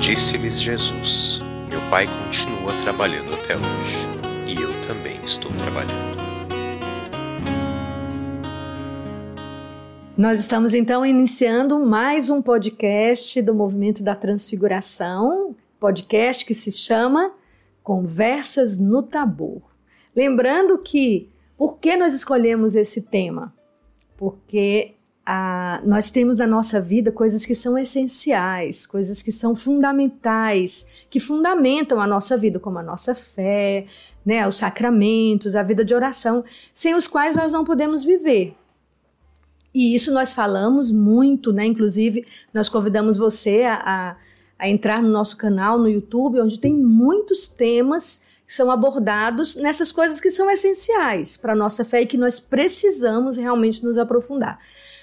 [0.00, 3.96] Disse-lhes Jesus: Meu Pai continua trabalhando até hoje,
[4.46, 6.20] e eu também estou trabalhando.
[10.16, 17.32] Nós estamos então iniciando mais um podcast do Movimento da Transfiguração, podcast que se chama
[17.82, 19.62] Conversas no Tabor.
[20.14, 23.54] Lembrando que por que nós escolhemos esse tema?
[24.16, 24.94] Porque
[25.24, 31.20] a, nós temos na nossa vida coisas que são essenciais, coisas que são fundamentais, que
[31.20, 33.86] fundamentam a nossa vida, como a nossa fé,
[34.24, 38.56] né, os sacramentos, a vida de oração, sem os quais nós não podemos viver.
[39.72, 41.64] E isso nós falamos muito, né?
[41.64, 44.16] Inclusive, nós convidamos você a, a,
[44.58, 49.92] a entrar no nosso canal no YouTube, onde tem muitos temas que são abordados nessas
[49.92, 54.58] coisas que são essenciais para a nossa fé e que nós precisamos realmente nos aprofundar.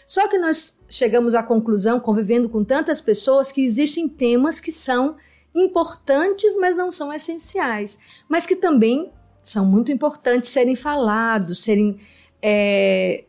[0.07, 5.17] Só que nós chegamos à conclusão, convivendo com tantas pessoas, que existem temas que são
[5.53, 9.11] importantes, mas não são essenciais, mas que também
[9.43, 11.99] são muito importantes serem falados, serem
[12.41, 13.25] é,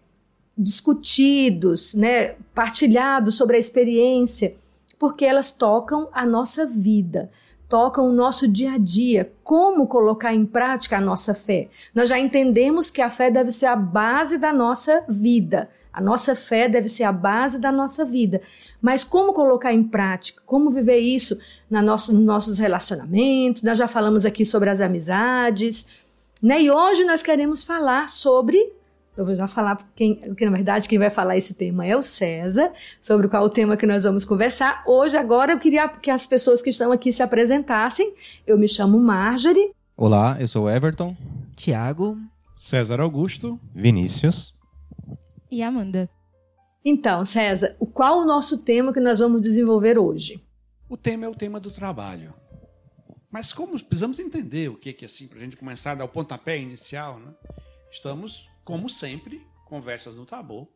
[0.57, 4.55] discutidos, né, partilhados sobre a experiência,
[5.01, 7.29] porque elas tocam a nossa vida
[7.69, 11.69] tocam o nosso dia a dia, como colocar em prática a nossa fé.
[11.95, 15.69] Nós já entendemos que a fé deve ser a base da nossa vida.
[15.93, 18.41] A nossa fé deve ser a base da nossa vida.
[18.81, 20.43] Mas como colocar em prática?
[20.47, 21.39] Como viver isso
[21.71, 23.63] na nosso, nos nossos relacionamentos?
[23.63, 25.87] Nós já falamos aqui sobre as amizades.
[26.43, 26.63] Né?
[26.63, 28.73] E hoje nós queremos falar sobre
[29.19, 32.03] eu vou já falar, quem, que na verdade quem vai falar esse tema é o
[32.03, 34.85] César, sobre qual o tema que nós vamos conversar.
[34.87, 38.15] Hoje, agora, eu queria que as pessoas que estão aqui se apresentassem.
[38.47, 39.73] Eu me chamo Marjorie.
[39.97, 41.17] Olá, eu sou Everton.
[41.57, 42.17] Tiago.
[42.57, 43.59] César Augusto.
[43.75, 44.57] Vinícius.
[45.51, 46.11] E Amanda.
[46.85, 50.43] Então, César, qual o nosso tema que nós vamos desenvolver hoje?
[50.89, 52.35] O tema é o tema do trabalho.
[53.31, 56.09] Mas como precisamos entender o que é assim, para a gente começar a dar o
[56.09, 57.35] pontapé inicial, né?
[57.91, 60.69] Estamos como sempre, conversas no Tabor.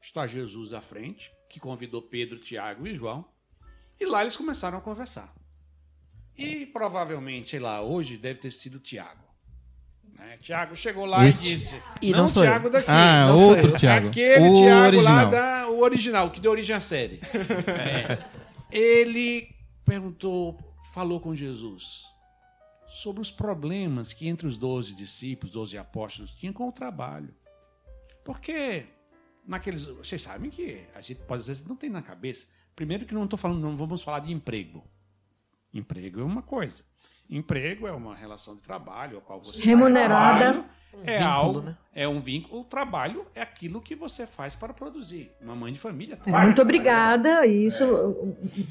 [0.00, 3.24] Está Jesus à frente, que convidou Pedro, Tiago e João.
[3.98, 5.34] E lá eles começaram a conversar.
[6.36, 9.27] E provavelmente, sei lá, hoje deve ter sido Tiago.
[10.18, 10.36] Né?
[10.38, 12.90] Tiago chegou lá e disse: e Não, não Tiago daqui.
[12.90, 14.08] Ah, não outro Tiago.
[14.08, 15.16] Aquele o Tiago original.
[15.16, 17.20] lá, da, o original, que deu origem à série.
[17.68, 18.18] é.
[18.70, 19.48] Ele
[19.84, 20.58] perguntou,
[20.92, 22.04] falou com Jesus
[22.86, 27.34] sobre os problemas que entre os doze discípulos, doze apóstolos, tinham com o trabalho.
[28.24, 28.86] Porque
[29.46, 29.84] naqueles.
[29.84, 32.46] Vocês sabem que a gente pode às vezes não tem na cabeça.
[32.76, 34.84] Primeiro que não estou falando, não vamos falar de emprego.
[35.72, 36.84] Emprego é uma coisa.
[37.30, 40.52] Emprego é uma relação de trabalho, a qual você remunerada.
[40.52, 41.76] Trabalho, Um é vínculo, algo, né?
[41.94, 42.60] é um vínculo.
[42.62, 45.30] O trabalho é aquilo que você faz para produzir.
[45.40, 46.18] Uma mãe de família.
[46.26, 47.46] É, muito obrigada.
[47.46, 47.84] Isso,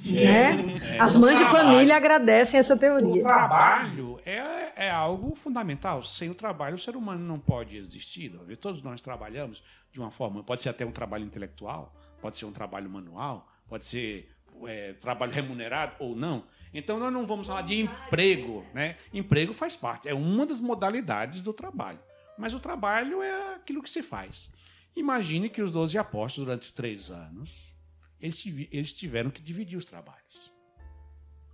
[0.06, 0.97] né?
[1.00, 3.22] As mães de família agradecem essa O teoria.
[3.23, 6.01] trabalho é, é algo fundamental.
[6.03, 8.31] Sem o trabalho, o ser humano não pode existir.
[8.34, 8.56] não é?
[8.56, 10.44] Todos nós trabalhamos de uma forma.
[10.44, 14.29] Pode ser até um trabalho intelectual, pode ser um trabalho manual, pode ser
[14.66, 16.44] é, trabalho remunerado ou não.
[16.74, 18.66] Então, nós não vamos falar de emprego.
[18.74, 18.98] Né?
[19.14, 22.00] Emprego faz parte, é uma das modalidades do trabalho.
[22.38, 24.52] Mas o trabalho é aquilo que se faz.
[24.96, 27.74] Imagine que os doze apóstolos, durante três anos,
[28.20, 30.52] eles tive- eles tiveram que dividir os trabalhos.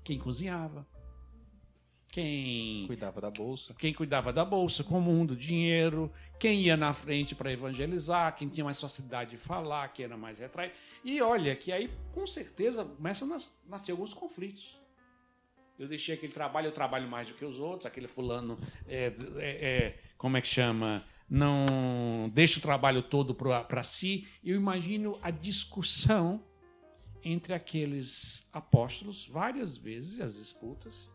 [0.03, 0.85] Quem cozinhava,
[2.09, 3.73] quem Cuidava da bolsa.
[3.73, 8.63] quem cuidava da bolsa comum, do dinheiro, quem ia na frente para evangelizar, quem tinha
[8.63, 10.75] mais facilidade de falar, quem era mais retraído.
[11.03, 14.79] E olha, que aí com certeza começam a nas- nascer alguns conflitos.
[15.83, 18.57] Eu deixei aquele trabalho, eu trabalho mais do que os outros, aquele fulano,
[18.87, 21.03] é, é, é, como é que chama?
[21.29, 24.25] Não deixa o trabalho todo para si.
[24.41, 26.41] Eu imagino a discussão
[27.21, 31.13] entre aqueles apóstolos, várias vezes, as disputas,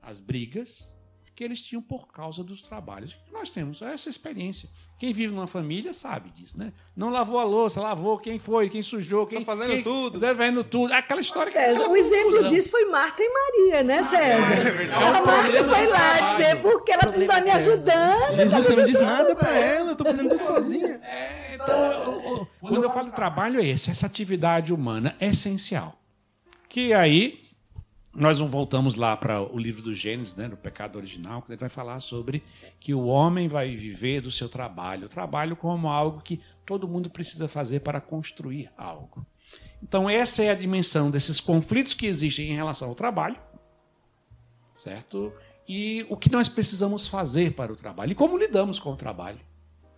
[0.00, 0.93] as brigas
[1.34, 3.16] que eles tinham por causa dos trabalhos.
[3.32, 4.68] Nós temos essa experiência.
[4.98, 6.72] Quem vive numa família sabe disso, né?
[6.96, 10.20] Não lavou a louça, lavou quem foi, quem sujou, quem Tá fazendo quem, tudo.
[10.20, 10.92] devendo tudo.
[10.92, 14.94] Aquela história que César, o exemplo disso foi Marta e Maria, né, César?
[14.94, 18.36] a Marta foi lá dizer porque ela não está me ajudando.
[18.36, 21.00] Gente, tá você não diz nada pra ela, eu tô fazendo tudo sozinha.
[21.04, 25.28] É, então, eu- eu- quando eu falo de trabalho é esse, essa atividade humana é
[25.28, 25.98] essencial.
[26.68, 27.43] Que aí
[28.14, 31.58] nós não voltamos lá para o livro do Gênesis, né, no pecado original, que ele
[31.58, 32.42] vai falar sobre
[32.78, 37.10] que o homem vai viver do seu trabalho, o trabalho como algo que todo mundo
[37.10, 39.26] precisa fazer para construir algo.
[39.82, 43.36] Então essa é a dimensão desses conflitos que existem em relação ao trabalho,
[44.72, 45.32] certo?
[45.68, 49.40] E o que nós precisamos fazer para o trabalho e como lidamos com o trabalho.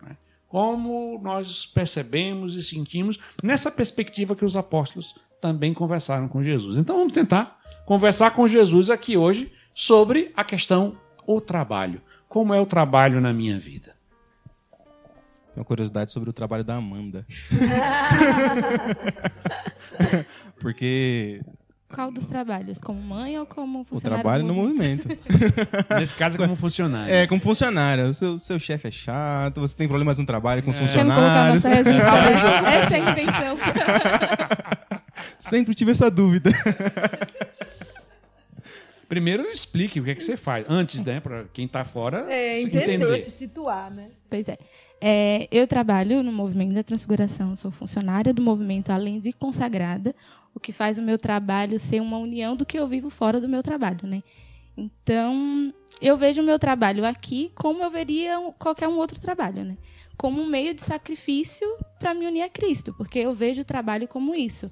[0.01, 0.17] né?
[0.47, 6.77] como nós percebemos e sentimos nessa perspectiva que os apóstolos também conversaram com Jesus.
[6.77, 7.56] Então vamos tentar
[7.87, 12.01] conversar com Jesus aqui hoje sobre a questão o trabalho.
[12.27, 13.95] Como é o trabalho na minha vida?
[15.53, 17.25] Tenho uma curiosidade sobre o trabalho da Amanda.
[20.59, 21.39] Porque
[21.87, 22.77] Qual dos trabalhos?
[22.79, 24.21] Como mãe ou como o funcionário?
[24.21, 25.07] trabalho do no movimento.
[25.97, 27.13] Nesse caso, como funcionário.
[27.13, 28.09] É, como funcionária.
[28.09, 30.99] O seu, seu chefe é chato, você tem problemas no trabalho com os Temos que
[30.99, 31.63] colocar funcionários.
[31.63, 32.69] nossa?
[32.69, 33.57] Essa é a intenção.
[35.39, 36.51] Sempre tive essa dúvida.
[39.07, 40.65] Primeiro explique o que é que você faz.
[40.69, 41.19] Antes, né?
[41.19, 44.11] Para quem está fora É, entender, se situar, né?
[44.29, 44.57] Pois é.
[44.99, 50.13] É, Eu trabalho no movimento da transfiguração, sou funcionária do movimento, além de consagrada,
[50.53, 53.47] o que faz o meu trabalho ser uma união do que eu vivo fora do
[53.47, 54.23] meu trabalho, né?
[54.75, 59.77] Então, eu vejo o meu trabalho aqui como eu veria qualquer um outro trabalho, né?
[60.17, 61.67] Como um meio de sacrifício
[61.99, 64.71] para me unir a Cristo, porque eu vejo o trabalho como isso.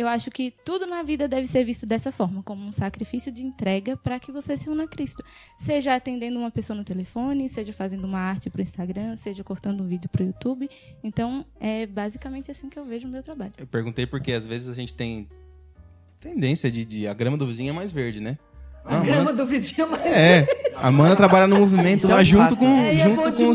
[0.00, 3.42] Eu acho que tudo na vida deve ser visto dessa forma, como um sacrifício de
[3.42, 5.22] entrega para que você se una a Cristo.
[5.58, 9.82] Seja atendendo uma pessoa no telefone, seja fazendo uma arte para o Instagram, seja cortando
[9.82, 10.70] um vídeo para o YouTube.
[11.04, 13.52] Então, é basicamente assim que eu vejo o meu trabalho.
[13.58, 15.28] Eu perguntei porque às vezes a gente tem
[16.18, 18.38] tendência de, de a grama do vizinho é mais verde, né?
[18.84, 22.14] A Não, grama Amanda- do vizinho é mais É, a Amanda trabalha no movimento é
[22.14, 23.54] lá um junto com, É, é junto, bom com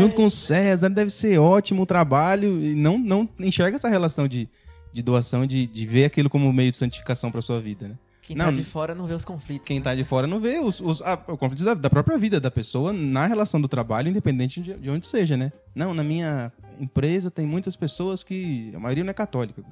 [0.00, 0.88] junto com o César.
[0.90, 4.48] Deve ser ótimo o trabalho e não, não enxerga essa relação de,
[4.94, 7.94] de doação, de, de ver aquilo como meio de santificação para sua vida, né?
[8.22, 9.66] Quem Não, tá de fora não vê os conflitos.
[9.66, 9.84] Quem né?
[9.84, 12.50] tá de fora não vê os, os ah, o conflito da, da própria vida da
[12.50, 15.52] pessoa na relação do trabalho, independente de, de onde seja, né?
[15.74, 16.50] Não, na minha
[16.80, 18.72] empresa tem muitas pessoas que.
[18.74, 19.62] A maioria não é católica.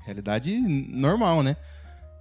[0.00, 1.56] Realidade normal, né?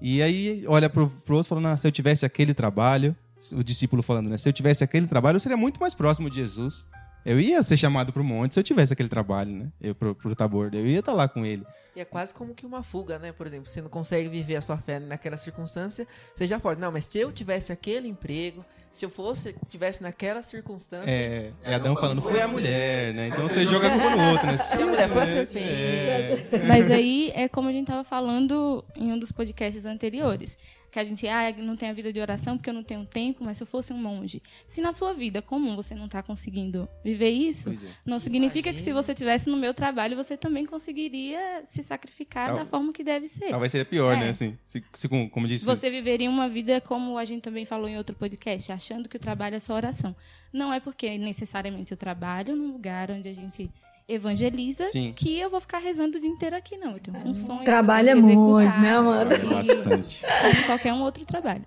[0.02, 3.16] E aí olha pro, pro outro falando, ah, se eu tivesse aquele trabalho,
[3.54, 4.38] o discípulo falando, né?
[4.38, 6.86] Se eu tivesse aquele trabalho, eu seria muito mais próximo de Jesus.
[7.30, 9.68] Eu ia ser chamado pro monte se eu tivesse aquele trabalho, né?
[9.80, 10.72] Eu pro, pro Tabor.
[10.74, 11.64] Eu ia estar lá com ele.
[11.96, 13.32] E é quase como que uma fuga, né?
[13.32, 16.82] Por exemplo, você não consegue viver a sua fé naquela circunstância, você já pode.
[16.82, 21.08] Não, mas se eu tivesse aquele emprego, se eu fosse, tivesse naquela circunstância.
[21.08, 23.28] É, é Adão falando, foi a mulher, né?
[23.28, 24.58] Então você joga a culpa no outro, né?
[24.58, 26.66] Se a mulher foi a É, serpente.
[26.68, 30.58] Mas aí é como a gente estava falando em um dos podcasts anteriores.
[30.92, 33.44] Que a gente, ah, não tem a vida de oração porque eu não tenho tempo,
[33.44, 34.42] mas se eu fosse um monge.
[34.68, 37.76] Se na sua vida comum você não está conseguindo viver isso, é.
[38.06, 39.02] não significa que se Imagina.
[39.04, 43.28] você tivesse no meu trabalho, você também conseguiria se sacrificar Tal- da forma que deve
[43.28, 43.50] ser.
[43.50, 44.20] Talvez seria pior, É.
[44.22, 44.30] né?
[44.30, 47.88] Assim, se, se com- como disse Você viveria uma vida como a gente também falou
[47.88, 50.16] em outro podcast, achando que o trabalho é só oração.
[50.52, 53.70] Não é porque necessariamente eu trabalho num lugar onde a gente
[54.10, 55.14] evangeliza Sim.
[55.16, 56.94] que eu vou ficar rezando o dia inteiro aqui, não.
[56.94, 57.64] Eu tenho funções.
[57.64, 59.38] Trabalha muito, né, Amanda?
[59.38, 60.26] bastante.
[60.42, 61.64] Como qualquer um outro trabalho.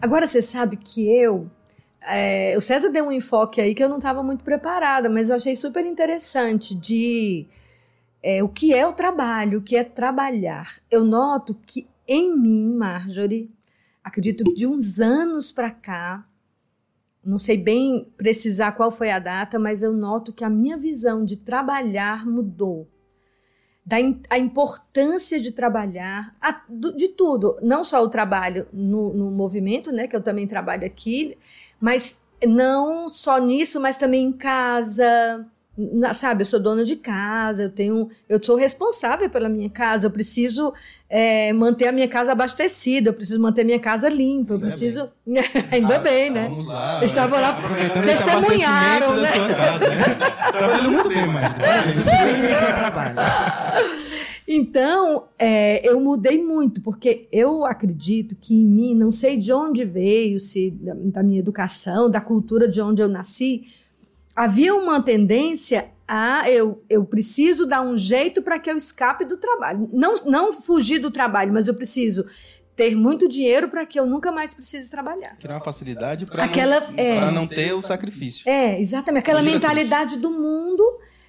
[0.00, 1.50] Agora você sabe que eu.
[2.00, 5.36] é, o César deu um enfoque aí que eu não estava muito preparada, mas eu
[5.36, 7.46] achei super interessante de
[8.22, 10.78] é, o que é o trabalho, o que é trabalhar.
[10.90, 13.50] Eu noto que em mim, Marjorie,
[14.02, 16.24] acredito que de uns anos para cá,
[17.24, 21.24] não sei bem precisar qual foi a data, mas eu noto que a minha visão
[21.24, 22.88] de trabalhar mudou.
[23.84, 29.12] Da im- a importância de trabalhar, a- do- de tudo, não só o trabalho no,
[29.14, 31.36] no movimento, né, que eu também trabalho aqui,
[31.80, 35.46] mas não só nisso, mas também em casa,
[35.78, 40.06] na- sabe, eu sou dona de casa, eu tenho, eu sou responsável pela minha casa,
[40.08, 40.72] eu preciso
[41.08, 44.66] é, manter a minha casa abastecida, eu preciso manter a minha casa limpa, eu Ainda
[44.66, 45.08] preciso,
[45.70, 46.52] ainda bem, né?
[46.66, 47.04] Lá.
[47.04, 47.60] Estavam lá,
[48.04, 49.30] testemunharam, né?
[49.54, 50.04] casa, né?
[50.50, 51.22] Trabalhou muito bem,
[52.74, 53.14] trabalho.
[54.50, 59.84] Então, é, eu mudei muito, porque eu acredito que em mim, não sei de onde
[59.84, 63.64] veio, se da, da minha educação, da cultura de onde eu nasci,
[64.38, 69.36] havia uma tendência a eu, eu preciso dar um jeito para que eu escape do
[69.36, 69.90] trabalho.
[69.92, 72.24] Não, não fugir do trabalho, mas eu preciso
[72.76, 75.36] ter muito dinheiro para que eu nunca mais precise trabalhar.
[75.38, 77.30] Criar uma facilidade para não, é.
[77.32, 78.48] não ter o sacrifício.
[78.48, 79.22] É, exatamente.
[79.24, 80.84] Aquela mentalidade do mundo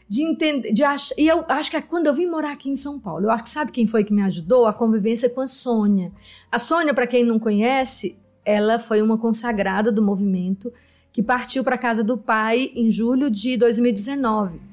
[0.07, 0.71] de entender.
[0.71, 1.11] De ach...
[1.17, 3.49] E eu acho que quando eu vim morar aqui em São Paulo, eu acho que
[3.49, 4.67] sabe quem foi que me ajudou?
[4.67, 6.11] A convivência com a Sônia.
[6.51, 10.71] A Sônia, para quem não conhece, ela foi uma consagrada do movimento
[11.11, 14.69] que partiu para casa do pai em julho de 2019.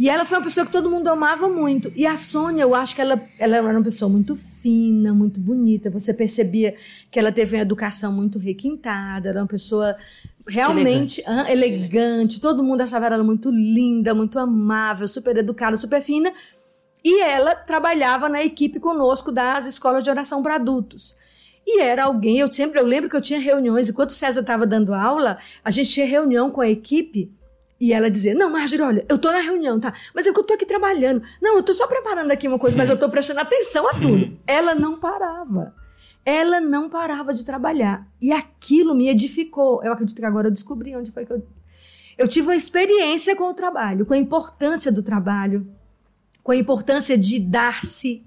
[0.00, 1.92] E ela foi uma pessoa que todo mundo amava muito.
[1.94, 5.90] E a Sônia, eu acho que ela, ela era uma pessoa muito fina, muito bonita.
[5.90, 6.74] Você percebia
[7.10, 9.94] que ela teve uma educação muito requintada, era uma pessoa
[10.48, 11.52] realmente elegante.
[11.52, 12.40] elegante.
[12.40, 16.32] Todo mundo achava ela muito linda, muito amável, super educada, super fina.
[17.04, 21.14] E ela trabalhava na equipe conosco das escolas de oração para adultos.
[21.72, 24.66] E era alguém, eu sempre eu lembro que eu tinha reuniões, enquanto o César estava
[24.66, 27.32] dando aula, a gente tinha reunião com a equipe
[27.80, 29.92] E ela dizia: Não, Marjorie, olha, eu tô na reunião, tá?
[30.12, 31.22] Mas é que eu tô aqui trabalhando.
[31.40, 34.36] Não, eu tô só preparando aqui uma coisa, mas eu tô prestando atenção a tudo.
[34.46, 35.74] ela não parava.
[36.24, 38.06] Ela não parava de trabalhar.
[38.20, 39.82] E aquilo me edificou.
[39.82, 41.42] Eu acredito que agora eu descobri onde foi que eu.
[42.18, 45.66] Eu tive uma experiência com o trabalho, com a importância do trabalho,
[46.42, 48.22] com a importância de dar-se.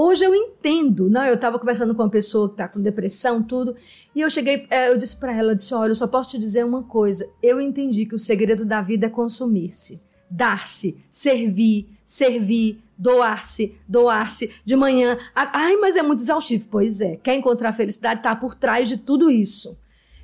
[0.00, 1.10] Hoje eu entendo.
[1.10, 3.74] Não, eu estava conversando com uma pessoa que está com depressão, tudo,
[4.14, 6.38] e eu cheguei, eh, eu disse para ela, eu disse, olha, eu só posso te
[6.38, 7.28] dizer uma coisa.
[7.42, 10.00] Eu entendi que o segredo da vida é consumir-se,
[10.30, 15.18] dar-se, servir, servir, doar-se, doar-se de manhã.
[15.34, 16.68] Ai, mas é muito exaustivo.
[16.70, 17.16] Pois é.
[17.16, 18.20] Quer encontrar felicidade?
[18.20, 19.76] Está por trás de tudo isso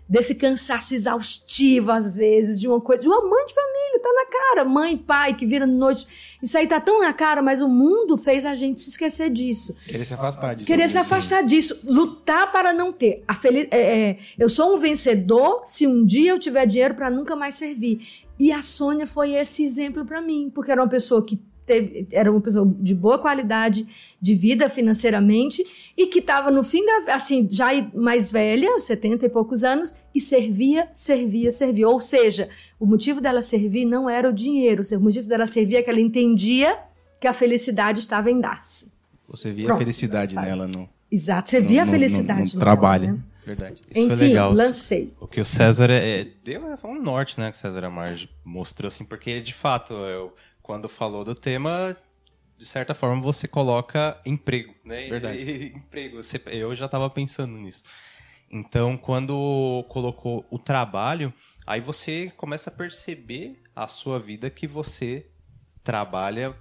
[0.08, 4.26] desse cansaço exaustivo, às vezes, de uma coisa, de uma mãe de família, tá na
[4.26, 6.06] cara, mãe, pai, que vira noite.
[6.42, 9.74] Isso aí tá tão na cara, mas o mundo fez a gente se esquecer disso.
[9.86, 10.66] Querer se afastar disso.
[10.66, 13.24] Querer se afastar disso, lutar para não ter.
[13.26, 17.10] A feliz, é, é, eu sou um vencedor se um dia eu tiver dinheiro para
[17.10, 18.06] nunca mais servir.
[18.38, 22.30] E a Sônia foi esse exemplo para mim, porque era uma pessoa que teve, era
[22.30, 23.86] uma pessoa de boa qualidade
[24.20, 25.64] de vida financeiramente
[25.96, 30.20] e que estava no fim da, assim, já mais velha, 70 e poucos anos, e
[30.20, 31.88] servia, servia, servia.
[31.88, 35.82] Ou seja, o motivo dela servir não era o dinheiro, o motivo dela servir é
[35.82, 36.78] que ela entendia
[37.20, 38.92] que a felicidade estava em dar-se.
[39.28, 40.88] Você via Pronto, a felicidade nela no.
[41.10, 43.06] Exato, você via no, a felicidade no, no, no trabalho.
[43.06, 43.24] Nela, né?
[43.44, 43.80] Verdade.
[43.80, 44.52] Isso Enfim, foi legal.
[44.52, 45.12] lancei.
[45.20, 48.88] O que o César é, é deu um norte, né, que o César Amarge mostrou
[48.88, 51.94] assim, porque de fato eu quando falou do tema,
[52.56, 55.08] de certa forma você coloca emprego, né?
[55.10, 55.38] Verdade.
[55.44, 56.16] E, emprego.
[56.16, 57.84] Você, eu já estava pensando nisso.
[58.50, 61.34] Então, quando colocou o trabalho,
[61.66, 65.28] aí você começa a perceber a sua vida que você
[65.82, 66.56] trabalha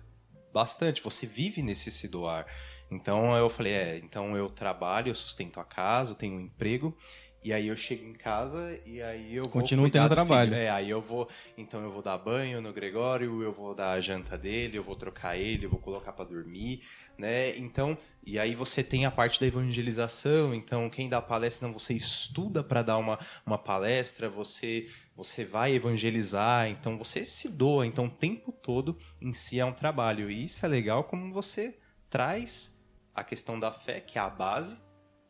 [0.53, 2.45] bastante, você vive nesse se doar.
[2.91, 6.95] Então eu falei, é, então eu trabalho, eu sustento a casa, eu tenho um emprego
[7.43, 10.53] e aí eu chego em casa e aí eu Continuo tendo trabalho.
[10.53, 13.99] É, aí eu vou, então eu vou dar banho no Gregório, eu vou dar a
[13.99, 16.81] janta dele, eu vou trocar ele, eu vou colocar para dormir,
[17.17, 17.55] né?
[17.57, 21.93] Então, e aí você tem a parte da evangelização, então quem dá palestra, não você
[21.93, 28.05] estuda para dar uma, uma palestra, você você vai evangelizar, então você se doa, então
[28.05, 30.31] o tempo todo em si é um trabalho.
[30.31, 31.77] E isso é legal como você
[32.09, 32.73] traz
[33.13, 34.77] a questão da fé, que é a base,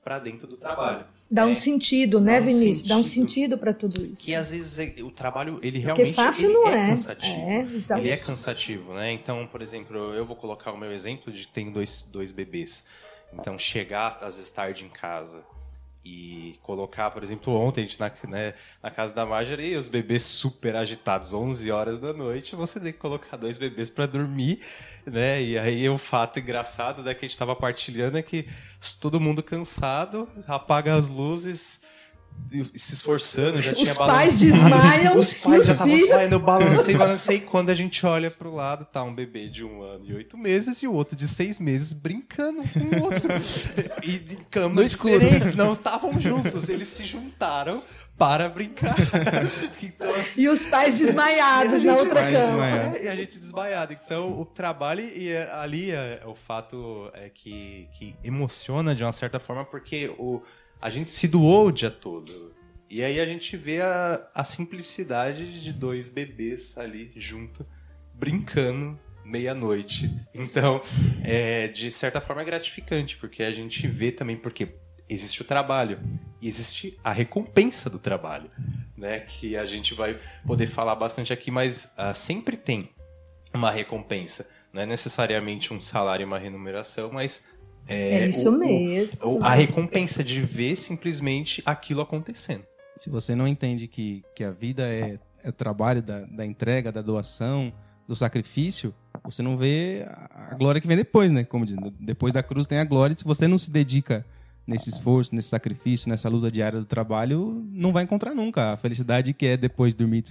[0.03, 1.05] para dentro do trabalho.
[1.29, 1.55] Dá um é.
[1.55, 2.77] sentido, né, Vinícius?
[2.77, 2.89] Sentido.
[2.89, 4.21] Dá um sentido para tudo isso.
[4.21, 7.41] Que às vezes é, o trabalho, ele realmente Porque fácil não é, é, cansativo.
[7.41, 9.11] É, ele é cansativo, né?
[9.11, 12.85] Então, por exemplo, eu vou colocar o meu exemplo de tenho dois, dois bebês.
[13.33, 15.43] Então, chegar às vezes tarde em casa
[16.05, 20.23] e colocar, por exemplo, ontem a gente na, né, na casa da Marjorie, os bebês
[20.23, 24.59] super agitados, 11 horas da noite, você tem que colocar dois bebês para dormir,
[25.05, 25.41] né?
[25.41, 28.47] E aí o fato engraçado né, que a gente estava partilhando é que
[28.99, 31.81] todo mundo cansado, apaga as luzes,
[32.73, 35.17] se esforçando, já Os tinha pais desmaiam.
[35.17, 36.35] Os pais já estavam desmaiando.
[36.35, 37.39] Eu balancei, balancei.
[37.39, 40.83] Quando a gente olha pro lado, tá um bebê de um ano e oito meses
[40.83, 43.29] e o outro de seis meses brincando com o outro.
[44.03, 45.55] e de camas diferentes.
[45.55, 46.69] Não estavam juntos.
[46.69, 47.83] Eles se juntaram
[48.17, 48.95] para brincar.
[49.81, 52.97] então, assim, e os pais desmaiados na outra cama.
[53.01, 53.93] E a gente desmaiado.
[53.93, 59.11] Então, o trabalho e é, ali é, o fato é que, que emociona de uma
[59.11, 60.41] certa forma, porque o
[60.83, 62.53] a gente se doou o dia todo.
[62.89, 67.65] E aí a gente vê a, a simplicidade de dois bebês ali junto,
[68.13, 70.13] brincando meia-noite.
[70.33, 70.81] Então,
[71.23, 74.75] é, de certa forma é gratificante, porque a gente vê também, porque
[75.07, 76.01] existe o trabalho
[76.41, 78.51] e existe a recompensa do trabalho,
[78.97, 79.21] né?
[79.21, 82.89] Que a gente vai poder falar bastante aqui, mas uh, sempre tem
[83.53, 84.49] uma recompensa.
[84.73, 87.47] Não é necessariamente um salário e uma remuneração, mas
[87.87, 89.39] é, é isso o, mesmo.
[89.39, 92.63] O, a recompensa de ver simplesmente aquilo acontecendo.
[92.97, 96.91] Se você não entende que, que a vida é, é o trabalho da, da entrega,
[96.91, 97.73] da doação,
[98.07, 101.43] do sacrifício, você não vê a glória que vem depois, né?
[101.43, 103.15] Como diz, depois da cruz tem a glória.
[103.17, 104.25] Se você não se dedica
[104.65, 109.33] nesse esforço, nesse sacrifício, nessa luta diária do trabalho, não vai encontrar nunca a felicidade
[109.33, 110.23] que é depois dormir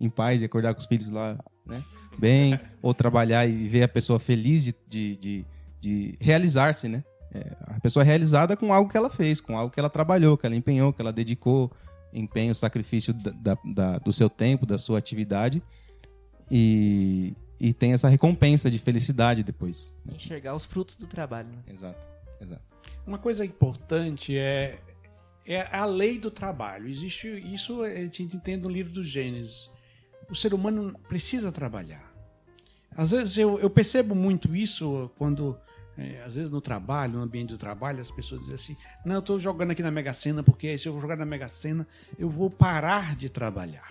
[0.00, 1.82] em paz e acordar com os filhos lá, né?
[2.18, 5.46] Bem, ou trabalhar e ver a pessoa feliz de, de, de
[5.82, 7.02] de realizar-se, né?
[7.34, 10.38] É, a pessoa é realizada com algo que ela fez, com algo que ela trabalhou,
[10.38, 11.72] que ela empenhou, que ela dedicou
[12.12, 15.62] empenho, sacrifício da, da, da, do seu tempo, da sua atividade
[16.50, 19.96] e, e tem essa recompensa de felicidade depois.
[20.04, 20.12] Né?
[20.14, 21.48] Enxergar os frutos do trabalho.
[21.48, 21.74] Né?
[21.74, 21.98] Exato,
[22.40, 22.62] exato.
[23.06, 24.78] Uma coisa importante é,
[25.44, 26.88] é a lei do trabalho.
[26.88, 29.70] Existe isso a gente entende no livro do Gênesis.
[30.30, 32.12] O ser humano precisa trabalhar.
[32.94, 35.58] Às vezes eu, eu percebo muito isso quando
[36.02, 39.20] é, às vezes no trabalho, no ambiente do trabalho, as pessoas dizem assim: não, eu
[39.20, 41.86] estou jogando aqui na Mega Sena porque se eu jogar na Mega Sena
[42.18, 43.90] eu vou parar de trabalhar.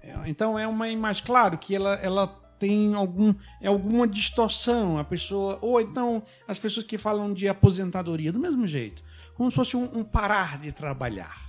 [0.00, 2.26] É, Então é uma imagem, claro que ela, ela
[2.58, 8.32] tem algum, é alguma distorção, a pessoa, ou então as pessoas que falam de aposentadoria,
[8.32, 9.02] do mesmo jeito,
[9.34, 11.46] como se fosse um, um parar de trabalhar,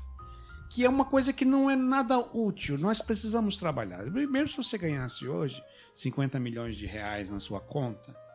[0.69, 4.03] que é uma coisa que não é nada útil, nós precisamos trabalhar.
[4.11, 5.63] Primeiro, se você ganhasse hoje
[5.95, 8.26] 50 milhões de reais na sua conta,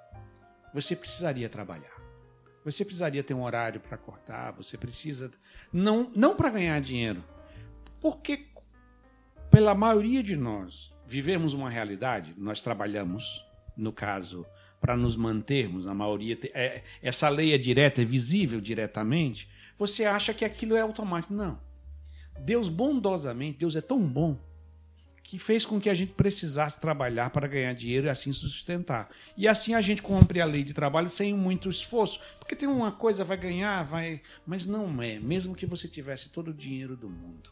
[0.72, 1.92] você precisaria trabalhar.
[2.64, 5.30] Você precisaria ter um horário para cortar, você precisa.
[5.72, 7.24] Não, não para ganhar dinheiro,
[8.00, 8.46] porque
[9.50, 13.44] pela maioria de nós vivemos uma realidade, nós trabalhamos,
[13.76, 14.46] no caso,
[14.80, 16.38] para nos mantermos, a maioria.
[16.54, 19.48] é- essa lei é direta, é visível diretamente,
[19.78, 21.34] você acha que aquilo é automático.
[21.34, 21.60] Não.
[22.40, 24.38] Deus bondosamente, Deus é tão bom
[25.22, 29.08] que fez com que a gente precisasse trabalhar para ganhar dinheiro e assim sustentar.
[29.36, 32.92] E assim a gente cumpre a lei de trabalho sem muito esforço, porque tem uma
[32.92, 37.08] coisa vai ganhar, vai, mas não é, mesmo que você tivesse todo o dinheiro do
[37.08, 37.50] mundo,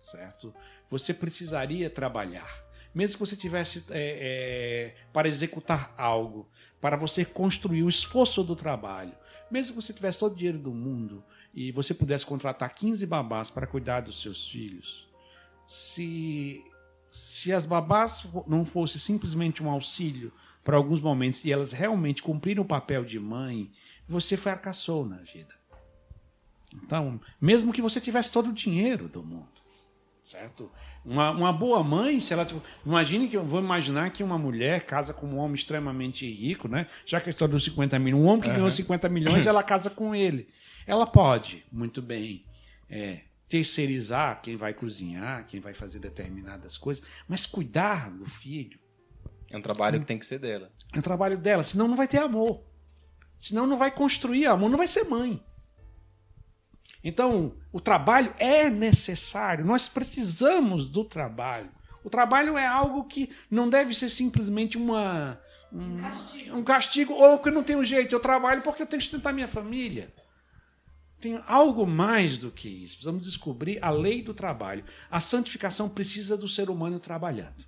[0.00, 0.54] certo?
[0.88, 2.64] Você precisaria trabalhar,
[2.94, 6.48] mesmo que você tivesse é, é, para executar algo,
[6.80, 9.12] para você construir o esforço do trabalho,
[9.50, 13.50] mesmo que você tivesse todo o dinheiro do mundo e você pudesse contratar 15 babás
[13.50, 15.08] para cuidar dos seus filhos,
[15.66, 16.64] se
[17.16, 20.32] se as babás não fosse simplesmente um auxílio
[20.62, 23.70] para alguns momentos e elas realmente cumpriram o papel de mãe,
[24.08, 25.54] você fracassou na vida.
[26.74, 29.46] Então, mesmo que você tivesse todo o dinheiro do mundo,
[30.24, 30.70] certo?
[31.04, 34.84] Uma, uma boa mãe, se ela tipo, imagine que eu vou imaginar que uma mulher
[34.84, 36.88] casa com um homem extremamente rico, né?
[37.04, 39.88] Já que a história dos 50 milhões, um homem que ganhou 50 milhões, ela casa
[39.88, 40.48] com ele.
[40.84, 42.44] Ela pode, muito bem,
[42.90, 48.78] é, terceirizar quem vai cozinhar, quem vai fazer determinadas coisas, mas cuidar do filho
[49.50, 50.70] É um trabalho que tem que ser dela.
[50.92, 52.64] é o trabalho dela, senão não vai ter amor.
[53.38, 55.42] Senão não vai construir amor, não vai ser mãe.
[57.04, 61.70] Então, o trabalho é necessário, nós precisamos do trabalho.
[62.02, 65.40] O trabalho é algo que não deve ser simplesmente uma,
[65.72, 65.96] um,
[66.52, 69.32] um castigo, ou que eu não tenho jeito, eu trabalho porque eu tenho que sustentar
[69.32, 70.12] minha família.
[71.20, 72.94] Tem algo mais do que isso.
[72.96, 74.84] Precisamos descobrir a lei do trabalho.
[75.10, 77.64] A santificação precisa do ser humano trabalhando.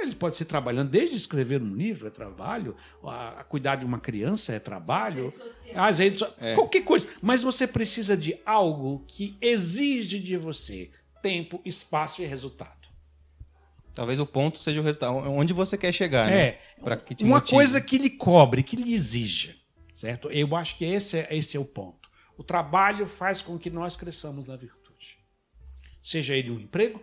[0.00, 3.98] Ele pode ser trabalhando desde escrever um livro é trabalho, a, a cuidar de uma
[3.98, 5.32] criança é trabalho,
[5.74, 7.08] as redes so- qualquer coisa.
[7.20, 10.90] Mas você precisa de algo que exige de você
[11.20, 12.86] tempo, espaço e resultado.
[13.92, 15.16] Talvez o ponto seja o resultado.
[15.16, 16.40] Onde você quer chegar, né?
[16.46, 17.56] É, Pra que te uma motive.
[17.56, 19.56] coisa que lhe cobre, que lhe exija,
[19.92, 20.30] certo?
[20.30, 21.97] Eu acho que esse é, esse é o ponto.
[22.38, 25.18] O trabalho faz com que nós cresçamos na virtude.
[26.00, 27.02] Seja ele um emprego,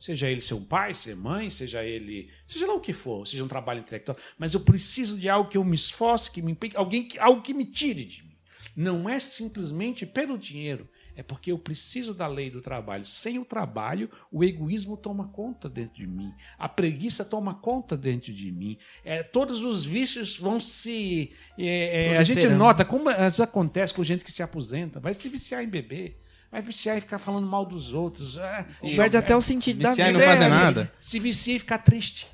[0.00, 3.44] seja ele ser um pai, ser mãe, seja ele, seja lá o que for, seja
[3.44, 6.76] um trabalho intelectual, mas eu preciso de algo que eu me esforce, que me implique,
[6.76, 8.36] alguém que, algo que me tire de mim.
[8.74, 13.04] Não é simplesmente pelo dinheiro, é porque eu preciso da lei do trabalho.
[13.04, 18.32] Sem o trabalho, o egoísmo toma conta dentro de mim, a preguiça toma conta dentro
[18.32, 18.78] de mim.
[19.04, 21.32] É, todos os vícios vão se.
[21.58, 25.28] é, é, a gente nota como isso acontece com gente que se aposenta, vai se
[25.28, 26.22] viciar em beber.
[26.52, 28.38] Vai viciar e ficar falando mal dos outros.
[28.38, 28.64] É,
[28.96, 30.24] Perde até o sentido da Viciar e vida.
[30.24, 30.92] não fazer é, nada.
[31.00, 32.28] Se vicia e ficar triste.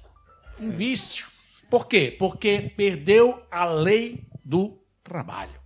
[0.61, 1.27] Um vício.
[1.69, 2.15] Por quê?
[2.17, 5.59] Porque perdeu a lei do trabalho.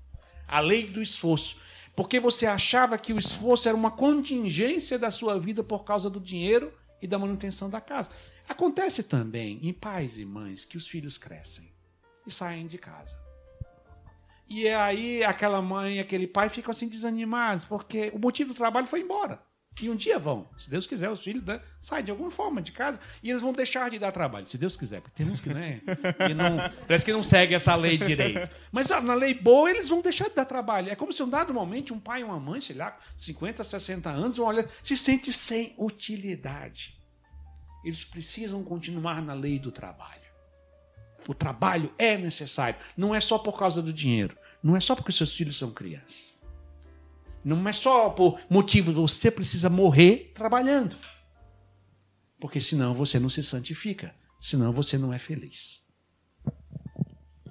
[0.46, 1.58] A lei do esforço.
[1.98, 6.20] Porque você achava que o esforço era uma contingência da sua vida por causa do
[6.20, 8.08] dinheiro e da manutenção da casa.
[8.48, 11.72] Acontece também em pais e mães que os filhos crescem
[12.24, 13.18] e saem de casa.
[14.48, 18.86] E aí aquela mãe e aquele pai ficam assim desanimados, porque o motivo do trabalho
[18.86, 19.42] foi embora.
[19.80, 22.72] E um dia vão, se Deus quiser, os filhos né, saem de alguma forma de
[22.72, 25.00] casa e eles vão deixar de dar trabalho, se Deus quiser.
[25.00, 25.80] Porque tem uns que, né,
[26.26, 28.50] que não, parece que não segue essa lei direito.
[28.72, 30.90] Mas ó, na lei boa, eles vão deixar de dar trabalho.
[30.90, 34.10] É como se um dado momento um pai e uma mãe, sei lá, 50, 60
[34.10, 36.98] anos, vão olhar, se sente sem utilidade.
[37.84, 40.28] Eles precisam continuar na lei do trabalho.
[41.26, 42.78] O trabalho é necessário.
[42.96, 44.36] Não é só por causa do dinheiro.
[44.62, 46.32] Não é só porque seus filhos são crianças.
[47.44, 48.92] Não é só por motivo.
[48.92, 50.96] Você precisa morrer trabalhando.
[52.40, 54.14] Porque senão você não se santifica.
[54.40, 55.82] Senão você não é feliz.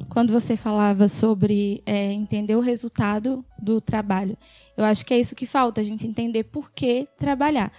[0.10, 4.38] Quando você falava sobre é, entender o resultado do trabalho,
[4.76, 7.71] eu acho que é isso que falta, a gente entender por que trabalhar.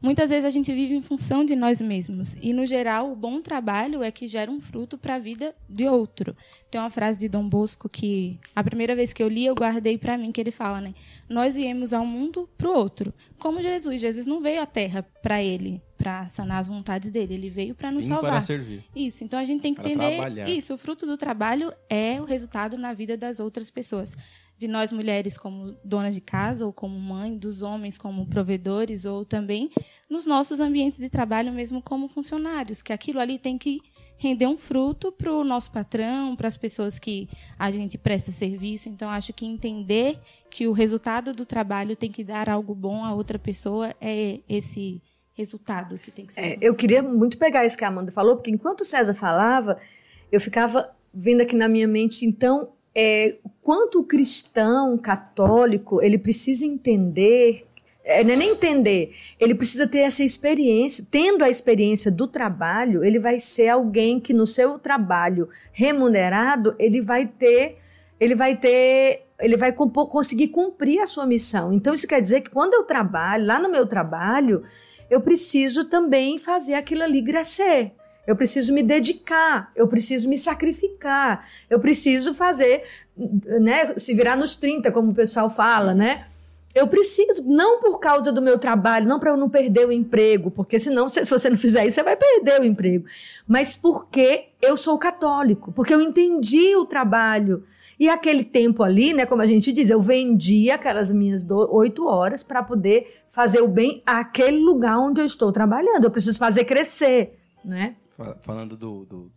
[0.00, 2.36] Muitas vezes a gente vive em função de nós mesmos.
[2.40, 5.88] E, no geral, o bom trabalho é que gera um fruto para a vida de
[5.88, 6.36] outro.
[6.70, 9.98] Tem uma frase de Dom Bosco que, a primeira vez que eu li, eu guardei
[9.98, 10.94] para mim, que ele fala, né?
[11.28, 13.12] Nós viemos ao mundo para o outro.
[13.40, 14.00] Como Jesus.
[14.00, 17.34] Jesus não veio à terra para ele, para sanar as vontades dele.
[17.34, 18.30] Ele veio para nos Vim salvar.
[18.30, 18.84] para servir.
[18.94, 20.48] Isso, então a gente tem que Para entender trabalhar.
[20.48, 20.74] isso.
[20.74, 24.16] O fruto do trabalho é o resultado na vida das outras pessoas.
[24.58, 29.24] De nós mulheres como donas de casa ou como mãe, dos homens como provedores ou
[29.24, 29.70] também
[30.10, 33.80] nos nossos ambientes de trabalho mesmo como funcionários, que aquilo ali tem que
[34.16, 38.88] render um fruto para o nosso patrão, para as pessoas que a gente presta serviço.
[38.88, 40.18] Então acho que entender
[40.50, 45.00] que o resultado do trabalho tem que dar algo bom a outra pessoa é esse
[45.34, 46.40] resultado que tem que ser.
[46.40, 49.78] É, eu queria muito pegar isso que a Amanda falou, porque enquanto o César falava,
[50.32, 56.66] eu ficava vendo aqui na minha mente, então, é, quanto o cristão católico ele precisa
[56.66, 57.64] entender.
[58.04, 61.06] É, não é nem entender, ele precisa ter essa experiência.
[61.08, 67.00] Tendo a experiência do trabalho, ele vai ser alguém que no seu trabalho remunerado, ele
[67.00, 67.76] vai ter,
[68.18, 71.72] ele vai ter, ele vai conseguir cumprir a sua missão.
[71.72, 74.64] Então isso quer dizer que quando eu trabalho, lá no meu trabalho,
[75.08, 77.92] eu preciso também fazer aquilo ali crescer.
[78.28, 82.82] Eu preciso me dedicar, eu preciso me sacrificar, eu preciso fazer,
[83.58, 86.26] né, se virar nos 30, como o pessoal fala, né?
[86.74, 90.50] Eu preciso, não por causa do meu trabalho, não para eu não perder o emprego,
[90.50, 93.06] porque senão, se, você não fizer isso, você vai perder o emprego.
[93.46, 97.64] Mas porque eu sou católico, porque eu entendi o trabalho.
[97.98, 102.42] E aquele tempo ali, né, como a gente diz, eu vendia aquelas minhas oito horas
[102.42, 106.04] para poder fazer o bem àquele lugar onde eu estou trabalhando.
[106.04, 107.96] Eu preciso fazer crescer, né?
[108.18, 109.32] Fa- Falando do, do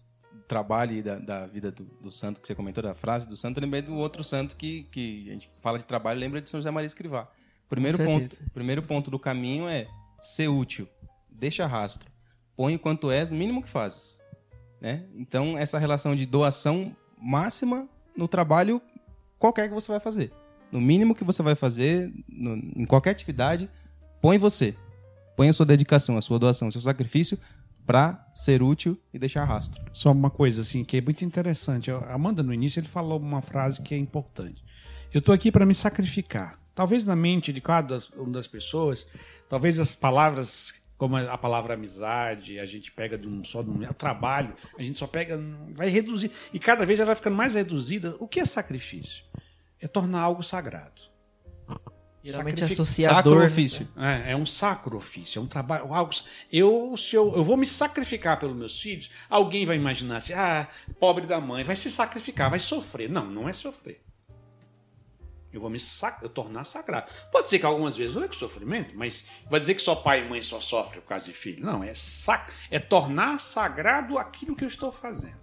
[0.47, 3.57] trabalho e da, da vida do, do santo que você comentou, da frase do santo,
[3.57, 6.59] eu lembrei do outro santo que, que a gente fala de trabalho, lembra de São
[6.59, 7.29] José Maria Escrivá.
[7.69, 9.87] Primeiro ponto, primeiro ponto do caminho é
[10.19, 10.87] ser útil,
[11.29, 12.11] deixa rastro,
[12.55, 14.19] põe o quanto és no mínimo que fazes.
[14.81, 15.05] Né?
[15.15, 18.81] Então, essa relação de doação máxima no trabalho
[19.39, 20.33] qualquer que você vai fazer.
[20.71, 23.69] No mínimo que você vai fazer, no- em qualquer atividade,
[24.21, 24.75] põe você.
[25.37, 27.37] Põe a sua dedicação, a sua doação, o seu sacrifício
[27.91, 29.83] para ser útil e deixar rastro.
[29.91, 31.91] Só uma coisa assim que é muito interessante.
[31.91, 34.63] Amanda no início ele falou uma frase que é importante.
[35.13, 36.57] Eu estou aqui para me sacrificar.
[36.73, 39.05] Talvez na mente de cada uma das pessoas,
[39.49, 43.79] talvez as palavras como a palavra amizade, a gente pega de um só de um
[43.91, 45.37] trabalho, a gente só pega,
[45.73, 48.15] vai reduzir e cada vez ela vai ficando mais reduzida.
[48.19, 49.25] O que é sacrifício?
[49.81, 51.10] É tornar algo sagrado.
[52.23, 53.17] Geralmente Sacrifica- associador.
[53.17, 53.45] Sacro né?
[53.45, 53.87] ofício.
[53.97, 55.91] É, é um sacro ofício, é um trabalho.
[55.93, 56.11] Algo,
[56.51, 60.67] eu, se eu, eu vou me sacrificar pelos meus filhos, alguém vai imaginar assim: ah,
[60.99, 63.09] pobre da mãe, vai se sacrificar, vai sofrer.
[63.09, 64.01] Não, não é sofrer.
[65.51, 66.21] Eu vou me sac...
[66.23, 67.11] eu tornar sagrado.
[67.31, 70.23] Pode ser que algumas vezes não é com sofrimento, mas vai dizer que só pai
[70.23, 71.65] e mãe só sofrem por causa de filho.
[71.65, 72.51] Não, é, sac...
[72.69, 75.40] é tornar sagrado aquilo que eu estou fazendo.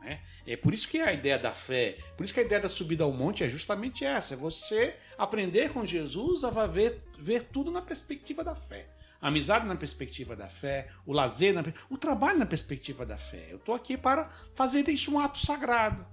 [0.00, 0.20] Né?
[0.46, 3.04] É por isso que a ideia da fé, por isso que a ideia da subida
[3.04, 7.82] ao monte é justamente essa: é você aprender com Jesus a ver, ver tudo na
[7.82, 8.86] perspectiva da fé.
[9.20, 13.48] A amizade na perspectiva da fé, o lazer, na, o trabalho na perspectiva da fé.
[13.50, 16.06] Eu estou aqui para fazer isso um ato sagrado,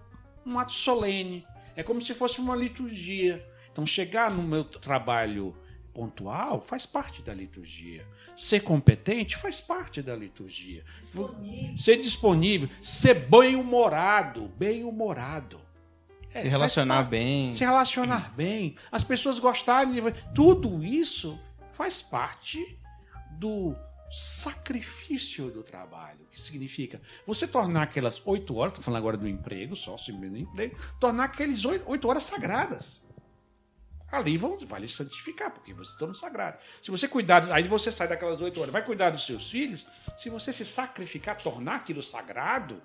[0.45, 1.45] um ato solene.
[1.75, 3.45] É como se fosse uma liturgia.
[3.71, 5.55] Então, chegar no meu trabalho
[5.93, 8.05] pontual faz parte da liturgia.
[8.35, 10.83] Ser competente faz parte da liturgia.
[11.77, 15.61] Ser disponível, ser bem-humorado, bem-humorado.
[16.33, 17.53] É, se relacionar bem.
[17.53, 20.01] Se relacionar bem, as pessoas gostarem de
[20.33, 21.39] tudo isso
[21.73, 22.77] faz parte
[23.33, 23.75] do
[24.09, 29.75] sacrifício do trabalho, que significa você tornar aquelas oito horas, estou falando agora do emprego,
[29.75, 33.03] só do emprego, tornar aqueles oito horas sagradas.
[34.13, 36.59] Ali vão, vai lhe santificar, porque você no sagrado.
[36.83, 40.29] Se você cuidar, aí você sai daquelas oito horas, vai cuidar dos seus filhos, se
[40.29, 42.79] você se sacrificar, tornar aquilo sagrado,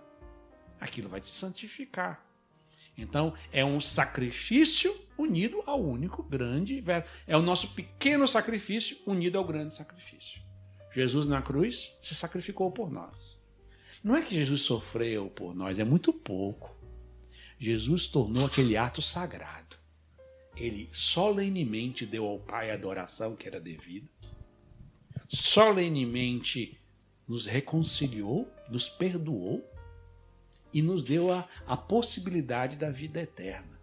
[0.81, 2.25] aquilo vai te santificar.
[2.97, 6.83] Então, é um sacrifício unido ao único grande.
[7.27, 10.41] É o nosso pequeno sacrifício unido ao grande sacrifício.
[10.95, 13.39] Jesus na cruz se sacrificou por nós.
[14.03, 16.75] Não é que Jesus sofreu por nós, é muito pouco.
[17.59, 19.68] Jesus tornou aquele ato sagrado.
[20.59, 24.09] Ele solenemente deu ao Pai a adoração que era devida.
[25.29, 26.81] Solenemente
[27.29, 29.65] nos reconciliou, nos perdoou
[30.73, 33.79] e nos deu a, a possibilidade da vida eterna.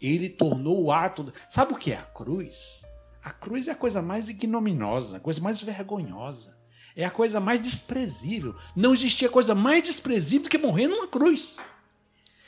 [0.00, 1.32] Ele tornou o ato.
[1.48, 2.82] Sabe o que é a cruz?
[3.22, 6.56] A cruz é a coisa mais ignominosa, a coisa mais vergonhosa.
[6.96, 8.54] É a coisa mais desprezível.
[8.74, 11.56] Não existia coisa mais desprezível do que morrer numa cruz.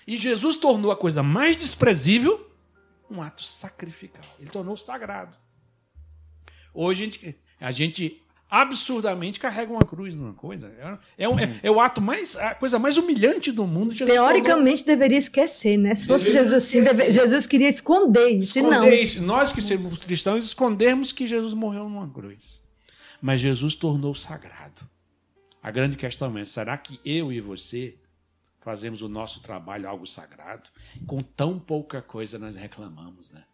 [0.07, 2.47] E Jesus tornou a coisa mais desprezível
[3.11, 4.25] um ato sacrificial.
[4.39, 5.37] Ele tornou sagrado.
[6.75, 10.69] Hoje a gente, a gente absurdamente carrega uma cruz numa coisa.
[11.19, 13.93] É, é, um- é- é o ato mais, a coisa mais humilhante do mundo.
[13.93, 15.95] Jesus Teoricamente deveria esquecer, né?
[15.95, 18.71] Se fosse Deveria Jesus assim, deve- Jesus queria esconder isso, e não.
[18.71, 19.23] esconder isso.
[19.23, 22.63] Nós que somos cristãos escondermos que Jesus morreu numa cruz.
[23.21, 24.83] mas Jesus tornou sagrado.
[25.63, 27.97] A grande questão é: será que eu e você
[28.67, 30.69] fazemos o nosso trabalho algo sagrado?
[31.07, 33.45] Com tão pouca coisa nós reclamamos, né?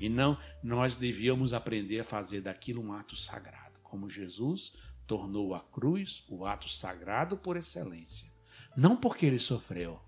[0.00, 4.72] E não, nós devíamos aprender a fazer daquilo um ato sagrado, como Jesus
[5.06, 8.26] tornou a cruz o ato sagrado por excelência.
[8.74, 10.00] Não porque ele sofreu,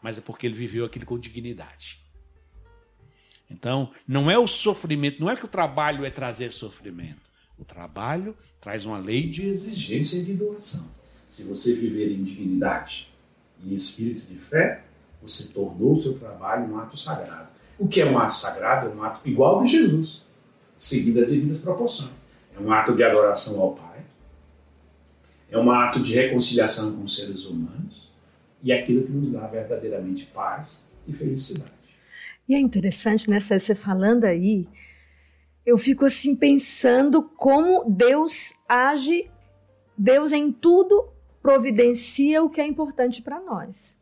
[0.00, 2.00] mas é porque ele viveu aquilo com dignidade.
[3.50, 7.30] Então, não é o sofrimento, não é que o trabalho é trazer sofrimento.
[7.58, 10.90] O trabalho traz uma lei de exigência e de doação.
[11.26, 13.14] Se você viver em dignidade
[13.64, 14.82] em espírito de fé,
[15.22, 17.48] você tornou o seu trabalho um ato sagrado.
[17.78, 18.88] O que é um ato sagrado?
[18.88, 20.22] É um ato igual de Jesus,
[20.76, 22.10] seguindo as devidas proporções.
[22.56, 23.86] É um ato de adoração ao Pai,
[25.50, 28.10] é um ato de reconciliação com os seres humanos
[28.62, 31.72] e aquilo que nos dá verdadeiramente paz e felicidade.
[32.48, 34.66] E é interessante, né, César, você falando aí,
[35.64, 39.30] eu fico assim pensando como Deus age,
[39.98, 41.08] Deus em tudo
[41.46, 43.96] providencia o que é importante para nós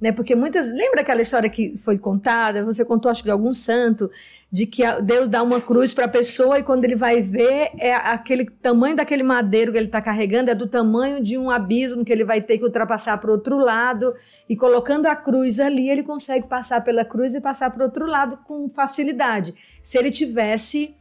[0.00, 0.10] né?
[0.10, 0.72] Porque muitas.
[0.72, 2.64] Lembra aquela história que foi contada?
[2.64, 4.10] Você contou, acho que de algum santo,
[4.50, 7.94] de que Deus dá uma cruz para a pessoa e quando ele vai ver, é
[7.94, 12.12] aquele tamanho daquele madeiro que ele está carregando, é do tamanho de um abismo que
[12.12, 14.14] ele vai ter que ultrapassar para o outro lado.
[14.48, 18.06] E colocando a cruz ali, ele consegue passar pela cruz e passar para o outro
[18.06, 19.54] lado com facilidade.
[19.82, 20.94] Se ele tivesse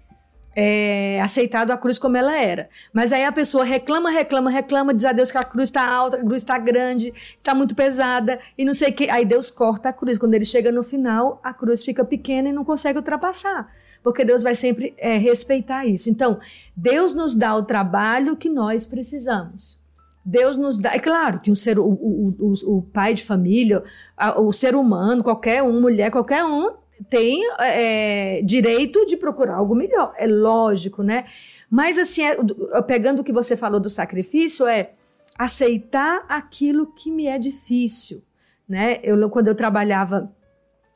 [0.55, 2.69] é, aceitado a cruz como ela era.
[2.93, 6.17] Mas aí a pessoa reclama, reclama, reclama, diz a Deus que a cruz está alta,
[6.17, 9.09] a cruz está grande, está muito pesada e não sei o que.
[9.09, 10.17] Aí Deus corta a cruz.
[10.17, 13.69] Quando ele chega no final, a cruz fica pequena e não consegue ultrapassar.
[14.03, 16.09] Porque Deus vai sempre é, respeitar isso.
[16.09, 16.39] Então,
[16.75, 19.79] Deus nos dá o trabalho que nós precisamos.
[20.23, 20.93] Deus nos dá.
[20.93, 23.83] É claro que o, ser, o, o, o, o pai de família,
[24.37, 26.71] o ser humano, qualquer um, mulher, qualquer um,
[27.09, 31.25] tem é, direito de procurar algo melhor, é lógico, né?
[31.69, 34.91] Mas assim, é, pegando o que você falou do sacrifício, é
[35.37, 38.23] aceitar aquilo que me é difícil,
[38.67, 38.99] né?
[39.03, 40.33] Eu quando eu trabalhava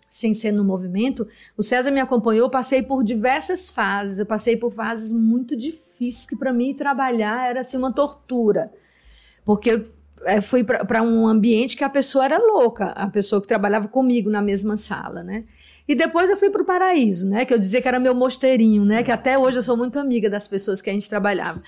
[0.10, 4.56] sem ser no movimento, o César me acompanhou, eu passei por diversas fases, eu passei
[4.56, 8.72] por fases muito difíceis que para mim trabalhar era assim uma tortura.
[9.44, 9.88] Porque eu
[10.26, 14.30] é, fui para um ambiente que a pessoa era louca, a pessoa que trabalhava comigo
[14.30, 15.46] na mesma sala, né?
[15.88, 17.46] E depois eu fui para o paraíso, né?
[17.46, 19.04] Que eu dizia que era meu mosteirinho, né?
[19.04, 21.62] Que até hoje eu sou muito amiga das pessoas que a gente trabalhava.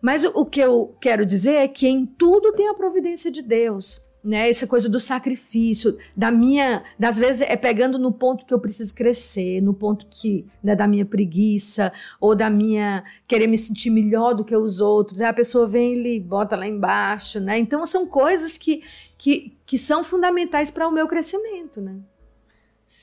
[0.00, 3.42] Mas o, o que eu quero dizer é que em tudo tem a providência de
[3.42, 4.06] Deus.
[4.22, 8.58] Né, essa coisa do sacrifício, da minha, das vezes é pegando no ponto que eu
[8.58, 13.90] preciso crescer, no ponto que, né, da minha preguiça ou da minha querer me sentir
[13.90, 15.20] melhor do que os outros.
[15.20, 17.58] Aí a pessoa vem e bota lá embaixo, né?
[17.58, 18.82] Então são coisas que,
[19.16, 21.94] que, que são fundamentais para o meu crescimento, né?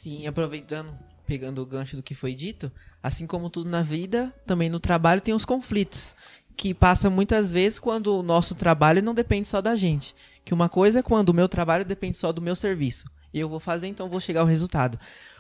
[0.06, 4.70] Sim, aproveitando, pegando o gancho do que foi dito, assim como tudo na vida, também
[4.70, 6.16] no trabalho tem os conflitos,
[6.56, 10.16] que passa muitas vezes quando o nosso trabalho não depende só da gente.
[10.46, 13.10] Que uma coisa é quando o meu trabalho depende só do meu serviço.
[13.34, 15.00] E eu vou fazer, então vou chegar ao resultado.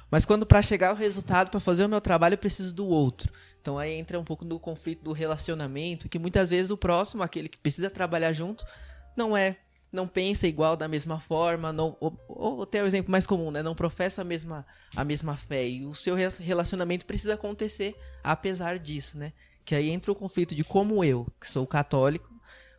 [0.09, 3.31] Mas quando para chegar ao resultado, para fazer o meu trabalho, eu preciso do outro.
[3.61, 7.49] Então aí entra um pouco no conflito do relacionamento, que muitas vezes o próximo, aquele
[7.49, 8.65] que precisa trabalhar junto,
[9.15, 9.57] não é
[9.95, 13.63] não pensa igual da mesma forma, não, ou, ou até o exemplo mais comum, né?
[13.63, 15.67] Não professa a mesma, a mesma fé.
[15.67, 19.33] E o seu relacionamento precisa acontecer apesar disso, né?
[19.63, 22.29] Que aí entra o conflito de como eu, que sou católico,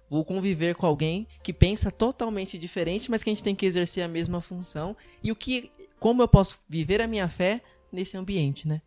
[0.09, 4.05] vou conviver com alguém que pensa totalmente diferente, mas que a gente tem que exercer
[4.05, 4.97] a mesma função.
[5.23, 5.73] E o que.
[5.99, 8.83] Como eu posso viver a minha fé nesse ambiente, né?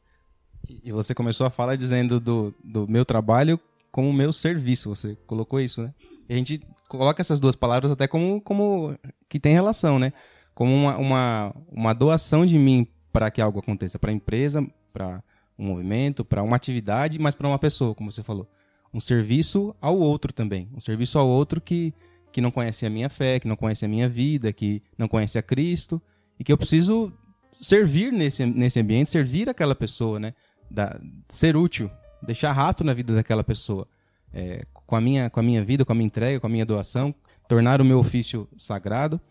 [0.84, 3.60] E você começou a falar dizendo do, do meu trabalho
[3.92, 4.90] como meu serviço.
[4.90, 5.94] Você colocou isso, né?
[6.30, 8.98] A gente coloca essas duas palavras até como, como
[9.30, 10.12] que tem relação, né?
[10.54, 15.24] Como uma, uma, uma doação de mim para que algo aconteça, para a empresa, para
[15.58, 18.50] um movimento, para uma atividade, mas para uma pessoa, como você falou.
[18.94, 20.68] Um serviço ao outro também.
[20.76, 21.94] Um serviço ao outro que,
[22.32, 25.38] que não conhece a minha fé, que não conhece a minha vida, que não conhece
[25.38, 26.02] a Cristo,
[26.40, 27.14] e que eu preciso
[27.54, 30.34] servir nesse, nesse ambiente, servir aquela pessoa, né?
[30.72, 31.00] Da,
[31.30, 31.90] ser útil,
[32.22, 33.88] deixar rastro na vida daquela pessoa
[34.34, 36.66] é, com, a minha, com a minha vida, com a minha entrega, com a minha
[36.66, 37.14] doação,
[37.48, 39.22] tornar o meu ofício sagrado.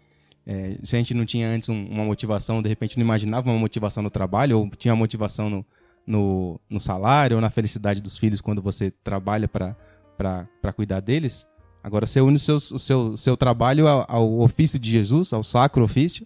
[0.47, 3.59] É, se a gente não tinha antes um, uma motivação, de repente não imaginava uma
[3.59, 5.67] motivação no trabalho, ou tinha motivação no,
[6.07, 11.45] no, no salário, ou na felicidade dos filhos quando você trabalha para cuidar deles.
[11.83, 15.33] Agora você une o seu, o seu, o seu trabalho ao, ao ofício de Jesus,
[15.33, 16.25] ao sacro ofício,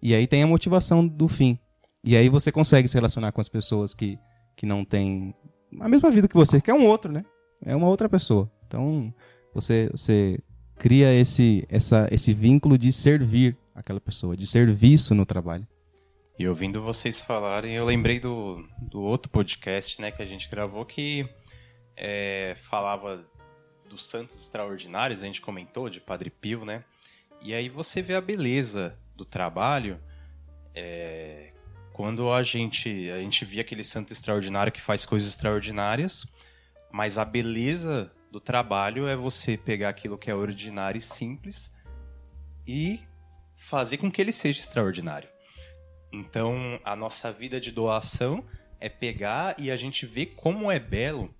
[0.00, 1.58] e aí tem a motivação do fim.
[2.02, 4.18] E aí você consegue se relacionar com as pessoas que,
[4.56, 5.34] que não têm
[5.78, 7.22] a mesma vida que você, que é um outro, né?
[7.64, 8.50] é uma outra pessoa.
[8.72, 9.12] Então,
[9.52, 10.38] você, você
[10.78, 15.68] cria esse, essa, esse vínculo de servir aquela pessoa, de serviço no trabalho.
[16.38, 20.86] E ouvindo vocês falarem, eu lembrei do, do outro podcast né, que a gente gravou
[20.86, 21.28] que
[21.94, 23.22] é, falava
[23.90, 26.82] dos santos extraordinários, a gente comentou de Padre Pio, né?
[27.42, 30.00] E aí você vê a beleza do trabalho
[30.74, 31.52] é,
[31.92, 36.26] quando a gente, a gente via aquele santo extraordinário que faz coisas extraordinárias,
[36.90, 41.70] mas a beleza do trabalho é você pegar aquilo que é ordinário e simples
[42.66, 42.98] e
[43.54, 45.28] fazer com que ele seja extraordinário.
[46.10, 48.42] Então, a nossa vida de doação
[48.80, 51.32] é pegar e a gente ver como é belo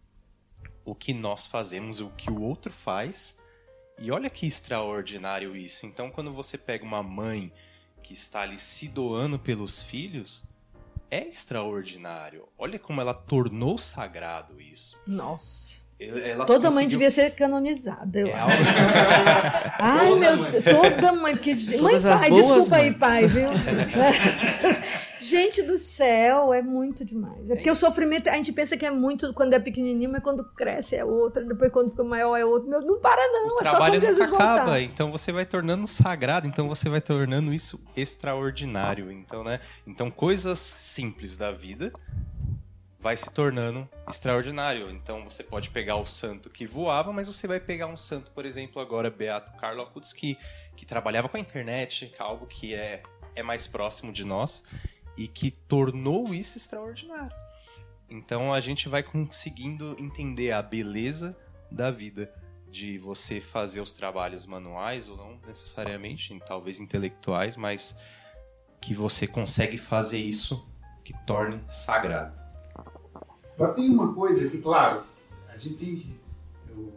[0.84, 3.38] o que nós fazemos, o que o outro faz.
[3.98, 5.86] E olha que extraordinário isso.
[5.86, 7.50] Então, quando você pega uma mãe
[8.02, 10.44] que está ali se doando pelos filhos,
[11.10, 12.46] é extraordinário.
[12.58, 15.02] Olha como ela tornou sagrado isso.
[15.06, 15.81] Nossa.
[16.08, 16.72] Ela toda conseguiu...
[16.72, 18.62] mãe devia ser canonizada, eu É acho.
[19.78, 20.62] Ai, Toda meu mãe.
[20.62, 23.48] toda mãe, porque mãe, pai, boas desculpa aí, pai, viu?
[25.22, 27.48] Gente do céu, é muito demais.
[27.48, 30.44] É porque o sofrimento, a gente pensa que é muito quando é pequenininho, mas quando
[30.44, 32.68] cresce é outro, depois quando fica maior é outro.
[32.68, 34.80] Não para não, o é só trabalho quando Jesus nunca acaba, voltar.
[34.80, 39.60] então você vai tornando sagrado, então você vai tornando isso extraordinário, então, né?
[39.86, 41.92] Então coisas simples da vida
[43.02, 44.88] vai se tornando extraordinário.
[44.90, 48.46] Então você pode pegar o santo que voava, mas você vai pegar um santo, por
[48.46, 50.38] exemplo, agora Beato Carlo Akutski,
[50.76, 53.02] que trabalhava com a internet, algo que é
[53.34, 54.62] é mais próximo de nós
[55.16, 57.34] e que tornou isso extraordinário.
[58.08, 61.36] Então a gente vai conseguindo entender a beleza
[61.70, 62.32] da vida
[62.70, 67.96] de você fazer os trabalhos manuais ou não necessariamente, talvez intelectuais, mas
[68.80, 70.70] que você consegue fazer isso
[71.04, 72.41] que torne sagrado.
[73.54, 75.02] Agora tem uma coisa que, claro,
[75.52, 76.14] a gente tem que.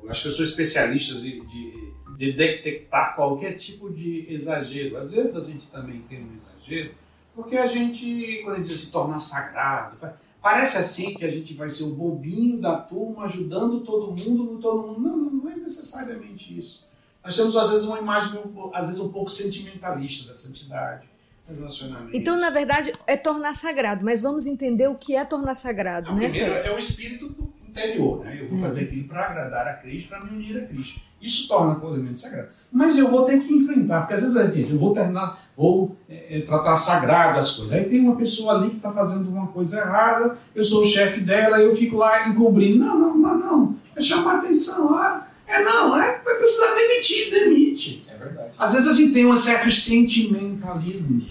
[0.03, 4.97] Eu acho que eu sou especialista de, de, de detectar qualquer tipo de exagero.
[4.97, 6.91] Às vezes a gente também tem um exagero,
[7.35, 9.97] porque a gente, quando a gente se tornar sagrado,
[10.41, 14.87] parece assim que a gente vai ser o bobinho da turma ajudando todo mundo, todo
[14.87, 14.99] mundo.
[15.01, 16.87] Não, não é necessariamente isso.
[17.23, 18.39] Nós temos, às vezes, uma imagem,
[18.71, 21.07] às vezes, um pouco sentimentalista da santidade,
[21.53, 22.09] relacionamento.
[22.13, 26.15] Então, na verdade, é tornar sagrado, mas vamos entender o que é tornar sagrado, Não,
[26.15, 27.35] né, primeiro é o espírito
[27.67, 28.39] interior, né?
[28.41, 31.01] Eu vou fazer aquilo para agradar a Cristo, para me unir a Cristo.
[31.21, 32.49] Isso torna o elemento sagrado.
[32.71, 35.95] Mas eu vou ter que enfrentar, porque às vezes a gente, eu vou terminar, vou
[36.09, 37.73] é, é, tratar sagrado as coisas.
[37.73, 41.21] Aí tem uma pessoa ali que está fazendo uma coisa errada, eu sou o chefe
[41.21, 42.79] dela, eu fico lá encobrindo.
[42.85, 43.75] Não, não, não, não.
[43.95, 44.93] É chamar atenção.
[44.93, 48.01] Ah, é não, é, vai precisar demitir, demite.
[48.13, 48.51] É verdade.
[48.57, 51.25] Às vezes a gente tem uns certos sentimentalismos.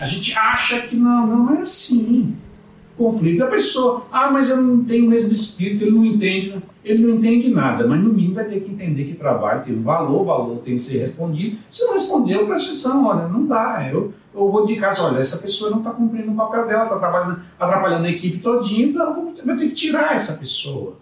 [0.00, 2.34] A gente acha que não, não é assim.
[2.96, 3.44] Conflito.
[3.44, 6.50] A pessoa, ah, mas eu não tenho o mesmo espírito, ele não entende.
[6.50, 6.62] né?
[6.84, 9.82] Ele não entende nada, mas no mínimo vai ter que entender que trabalho tem um
[9.82, 11.58] valor, o valor tem que ser respondido.
[11.70, 13.86] Se não respondeu, presta atenção, olha, não dá.
[13.90, 18.06] Eu, eu vou indicar, olha, essa pessoa não está cumprindo o papel dela, está atrapalhando
[18.06, 20.96] a equipe todinha, então eu vou, eu vou ter que tirar essa pessoa.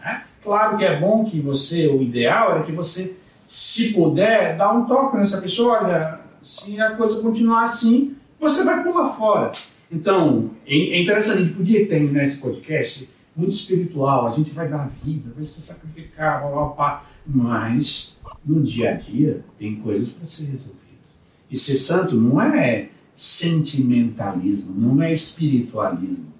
[0.00, 0.22] né?
[0.42, 3.16] Claro que é bom que você, o ideal era que você,
[3.48, 8.82] se puder, dá um toque nessa pessoa, olha, se a coisa continuar assim, você vai
[8.82, 9.52] pular fora.
[9.90, 14.68] Então, é é interessante, a gente podia terminar esse podcast muito espiritual, a gente vai
[14.68, 20.12] dar vida, vai se sacrificar, blá, blá, blá, mas no dia a dia tem coisas
[20.12, 21.18] para ser resolvidas.
[21.50, 26.32] E ser santo não é sentimentalismo, não é espiritualismo.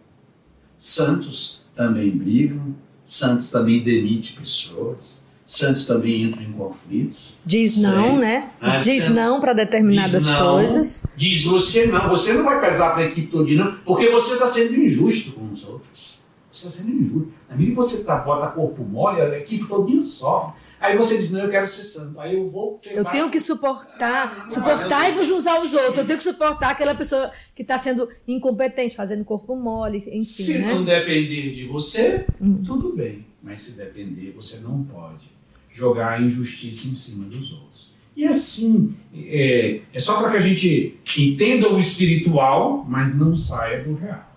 [0.78, 7.34] Santos também brigam, santos também demitem pessoas, santos também entram em conflitos.
[7.44, 8.50] Diz não, né?
[8.60, 9.14] Ah, Diz certo.
[9.14, 10.52] não para determinadas Diz não.
[10.54, 11.04] coisas.
[11.16, 14.46] Diz você não, você não vai pesar para a equipe toda, não, porque você está
[14.48, 16.18] sendo injusto com os outros.
[16.50, 17.32] Você está sendo injusto.
[17.48, 20.62] Na medida que você tá, bota corpo mole, a equipe todinha sofre.
[20.80, 22.20] Aí você diz, não, eu quero ser santo.
[22.20, 25.98] Aí eu vou Eu tenho que suportar, suportar e vos usar os outros.
[25.98, 30.58] Eu tenho que suportar aquela pessoa que está sendo incompetente, fazendo corpo mole, enfim, Se
[30.58, 30.74] né?
[30.74, 32.62] não depender de você, Hum.
[32.64, 33.26] tudo bem.
[33.42, 35.30] Mas se depender, você não pode
[35.74, 37.92] jogar a injustiça em cima dos outros.
[38.16, 43.82] E assim, é, é só para que a gente entenda o espiritual, mas não saia
[43.82, 44.32] do real.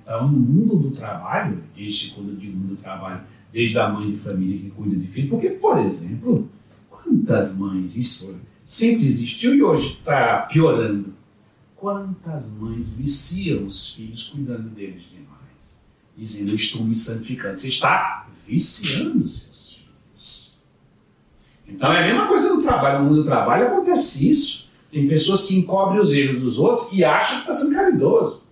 [0.00, 4.12] Então, no mundo do trabalho, desde quando eu digo mundo do trabalho, desde a mãe
[4.12, 6.48] de família que cuida de filho, porque, por exemplo,
[6.88, 11.14] quantas mães, isso sempre existiu e hoje está piorando,
[11.74, 15.82] quantas mães viciam os filhos cuidando deles demais,
[16.16, 17.56] dizendo, eu estou me santificando.
[17.56, 19.53] Você está viciando seus.
[21.66, 23.00] Então, é a mesma coisa do trabalho.
[23.00, 24.70] No mundo do trabalho acontece isso.
[24.90, 28.42] Tem pessoas que encobrem os erros dos outros e acham que está sendo caridoso.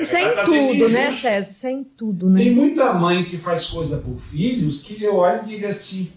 [0.00, 1.12] Isso é em verdade, tá tudo, né.
[1.12, 1.50] César?
[1.50, 2.40] Isso é em tudo, né?
[2.40, 6.12] Tem muita mãe que faz coisa por filhos que eu olho e digo assim: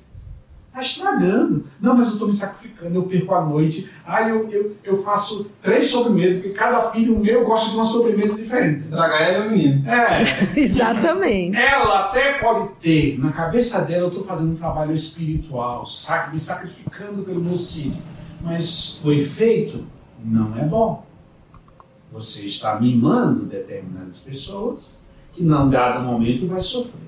[0.72, 1.65] Tá estragando.
[1.82, 3.89] Não, mas eu estou me sacrificando, eu perco a noite.
[4.05, 8.36] Ah, eu, eu, eu faço três sobremesas, porque cada filho meu gosta de uma sobremesa
[8.36, 8.80] diferente.
[8.80, 9.89] Estragar ela é o menino.
[9.89, 10.22] É.
[10.59, 11.57] Exatamente.
[11.57, 16.39] Ela até pode ter, na cabeça dela, eu estou fazendo um trabalho espiritual, sac- me
[16.39, 17.95] sacrificando pelo meu filho.
[18.41, 19.84] Mas o efeito
[20.24, 21.05] não é bom.
[22.11, 25.03] Você está mimando determinadas pessoas
[25.34, 27.01] que, num dado momento, vai sofrer.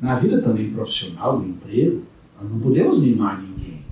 [0.00, 2.02] Na vida também profissional, do emprego,
[2.40, 3.84] nós não podemos mimar ninguém.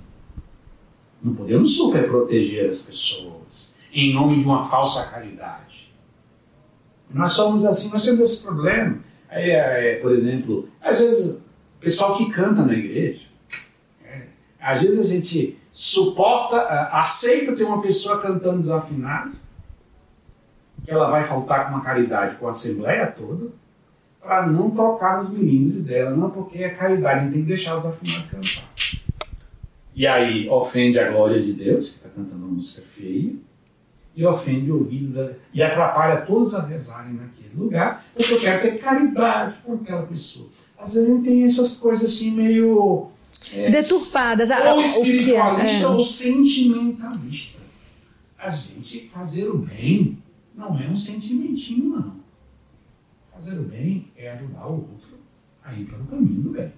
[1.21, 5.93] Não podemos super proteger as pessoas em nome de uma falsa caridade.
[7.09, 8.99] Nós somos assim, nós temos esse problema.
[9.29, 13.21] Aí, é, por exemplo, às vezes, o pessoal que canta na igreja,
[14.03, 14.27] é,
[14.59, 16.59] às vezes a gente suporta,
[16.91, 19.31] aceita ter uma pessoa cantando desafinado,
[20.83, 23.51] que ela vai faltar com uma caridade com a assembleia toda,
[24.23, 27.85] para não tocar nos milindres dela, não porque é caridade, gente tem que deixar os
[27.85, 28.73] afinados cantar.
[29.93, 33.33] E aí ofende a glória de Deus, que está cantando uma música feia,
[34.15, 38.61] e ofende o ouvido da, e atrapalha todos a rezarem naquele lugar, porque eu quero
[38.61, 40.49] ter caridade com aquela pessoa.
[40.79, 43.11] Às vezes a gente tem essas coisas assim meio.
[43.53, 44.49] é, Deturpadas.
[44.51, 45.87] Ou é, espiritualista é.
[45.87, 47.59] ou sentimentalista.
[48.37, 50.17] A gente fazer o bem
[50.55, 52.22] não é um sentimentinho, não.
[53.33, 55.19] Fazer o bem é ajudar o outro
[55.63, 56.71] a ir pelo caminho do bem.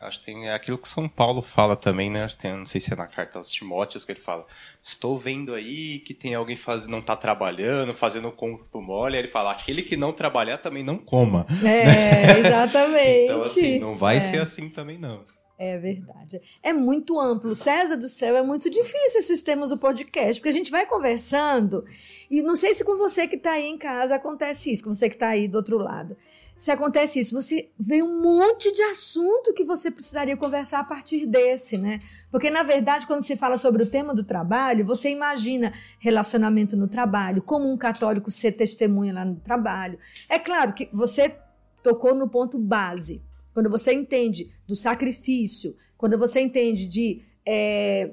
[0.00, 2.24] Acho que tem aquilo que São Paulo fala também, né?
[2.24, 4.46] Acho que tem, não sei se é na carta aos Timóteos que ele fala:
[4.82, 9.16] Estou vendo aí que tem alguém faz, não está trabalhando, fazendo o corpo mole.
[9.16, 11.46] Aí ele fala: Aquele que não trabalhar também não coma.
[11.62, 13.20] É, exatamente.
[13.30, 15.22] Então, assim, não vai ser assim também, não.
[15.62, 16.40] É verdade.
[16.62, 17.54] É muito amplo.
[17.54, 21.84] César do céu, é muito difícil esses temas do podcast, porque a gente vai conversando,
[22.30, 25.06] e não sei se com você que está aí em casa acontece isso, com você
[25.06, 26.16] que está aí do outro lado.
[26.56, 31.26] Se acontece isso, você vê um monte de assunto que você precisaria conversar a partir
[31.26, 32.00] desse, né?
[32.30, 36.88] Porque, na verdade, quando se fala sobre o tema do trabalho, você imagina relacionamento no
[36.88, 39.98] trabalho, como um católico ser testemunha lá no trabalho.
[40.26, 41.36] É claro que você
[41.82, 43.22] tocou no ponto base.
[43.52, 48.12] Quando você entende do sacrifício, quando você entende de é,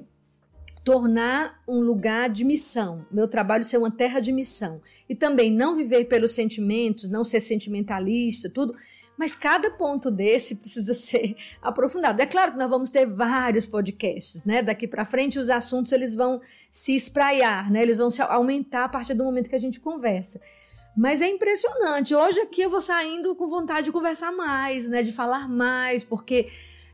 [0.84, 5.76] tornar um lugar de missão, meu trabalho ser uma terra de missão, e também não
[5.76, 8.74] viver pelos sentimentos, não ser sentimentalista, tudo.
[9.16, 12.22] Mas cada ponto desse precisa ser aprofundado.
[12.22, 14.62] É claro que nós vamos ter vários podcasts, né?
[14.62, 17.82] Daqui para frente os assuntos eles vão se espraiar, né?
[17.82, 20.40] Eles vão se aumentar a partir do momento que a gente conversa.
[20.96, 22.14] Mas é impressionante.
[22.14, 25.02] Hoje aqui eu vou saindo com vontade de conversar mais, né?
[25.02, 26.48] De falar mais, porque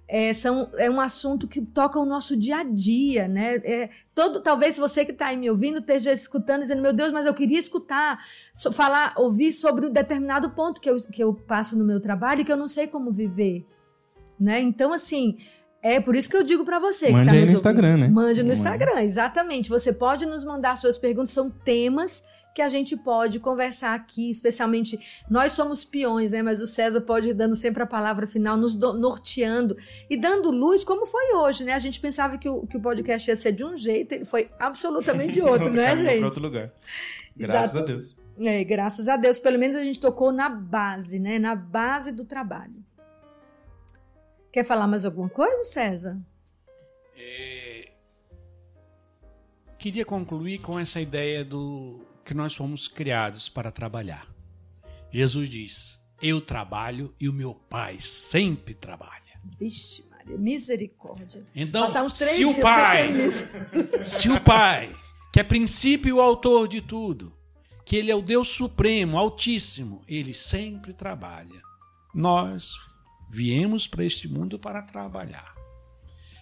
[0.07, 3.55] é, são, é um assunto que toca o nosso dia a dia, né?
[3.65, 7.25] É, todo, talvez você que está aí me ouvindo esteja escutando, dizendo, meu Deus, mas
[7.25, 8.23] eu queria escutar,
[8.53, 12.43] so- falar, ouvir sobre um determinado ponto que eu, que eu passo no meu trabalho
[12.43, 13.67] e que eu não sei como viver.
[14.39, 14.61] Né?
[14.61, 15.39] Então, assim,
[15.81, 17.11] é por isso que eu digo para você.
[17.11, 18.09] Mande que tá aí no Instagram, né?
[18.09, 18.53] Mande no.
[18.53, 19.71] Instagram, exatamente.
[19.71, 22.23] Você pode nos mandar suas perguntas, são temas
[22.55, 24.97] que a gente pode conversar aqui, especialmente
[25.29, 26.41] nós somos peões, né?
[26.41, 29.77] Mas o César pode ir dando sempre a palavra final, nos do- norteando
[30.09, 31.73] e dando luz, como foi hoje, né?
[31.73, 34.49] A gente pensava que o, que o podcast ia ser de um jeito, ele foi
[34.59, 36.25] absolutamente outro, não é, Caminhou pra gente?
[36.25, 36.73] outro lugar.
[37.37, 37.85] Graças Exato.
[37.85, 38.17] a Deus.
[38.39, 41.39] É, graças a Deus, pelo menos a gente tocou na base, né?
[41.41, 42.75] Na base do trabalho.
[44.53, 46.17] Quer falar mais alguma coisa, César?
[47.17, 47.89] É,
[49.79, 54.27] Queria concluir com essa ideia do que nós fomos criados para trabalhar.
[55.13, 59.23] Jesus diz: Eu trabalho e o meu Pai sempre trabalha.
[59.59, 61.47] Vixe, Maria, misericórdia.
[61.55, 63.09] Então, se o Pai,
[64.05, 64.95] se o Pai,
[65.33, 67.37] que é princípio e o autor de tudo,
[67.85, 71.63] que ele é o Deus supremo, altíssimo, ele sempre trabalha.
[72.15, 72.73] Nós
[73.31, 75.55] viemos para este mundo para trabalhar.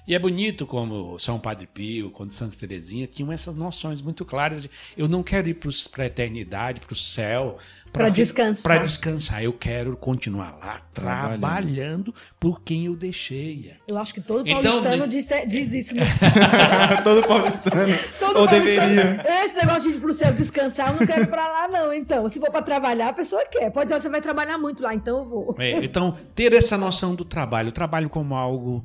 [0.06, 4.64] E é bonito como São Padre Pio, quando Santa Teresinha tinham essas noções muito claras
[4.64, 7.56] de eu não quero ir para a eternidade, para o céu,
[7.92, 8.62] Pra fi- descansar.
[8.72, 11.40] Para descansar, eu quero continuar lá Trabalhando.
[11.40, 13.74] trabalhando por quem eu deixei.
[13.86, 15.94] Eu acho que todo Então, paulistano de- diz, diz isso.
[15.94, 16.02] Né?
[17.04, 17.92] Todo paulistano.
[18.18, 19.44] Todo Ou paulistano- deveria.
[19.44, 21.92] Esse negócio de ir pro céu descansar, eu não quero ir pra lá, não.
[21.92, 23.70] Então, se for pra trabalhar, a pessoa quer.
[23.70, 25.54] Pode ser, você vai trabalhar muito lá, então eu vou.
[25.58, 28.84] É, então, ter essa noção do trabalho, o trabalho como algo,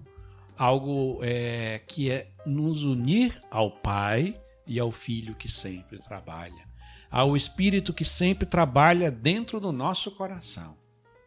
[0.58, 6.68] algo é, que é nos unir ao Pai e ao Filho que sempre trabalha,
[7.10, 10.76] ao Espírito que sempre trabalha dentro do nosso coração.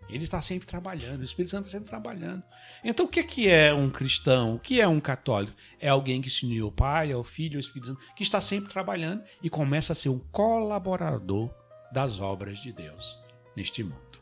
[0.09, 2.43] Ele está sempre trabalhando, o Espírito Santo está sempre trabalhando.
[2.83, 4.57] Então, o que é, que é um cristão?
[4.57, 5.57] O que é um católico?
[5.79, 8.73] É alguém que se uniu ao Pai, ao Filho, ao Espírito Santo, que está sempre
[8.73, 11.49] trabalhando e começa a ser um colaborador
[11.93, 13.23] das obras de Deus
[13.57, 14.21] neste mundo.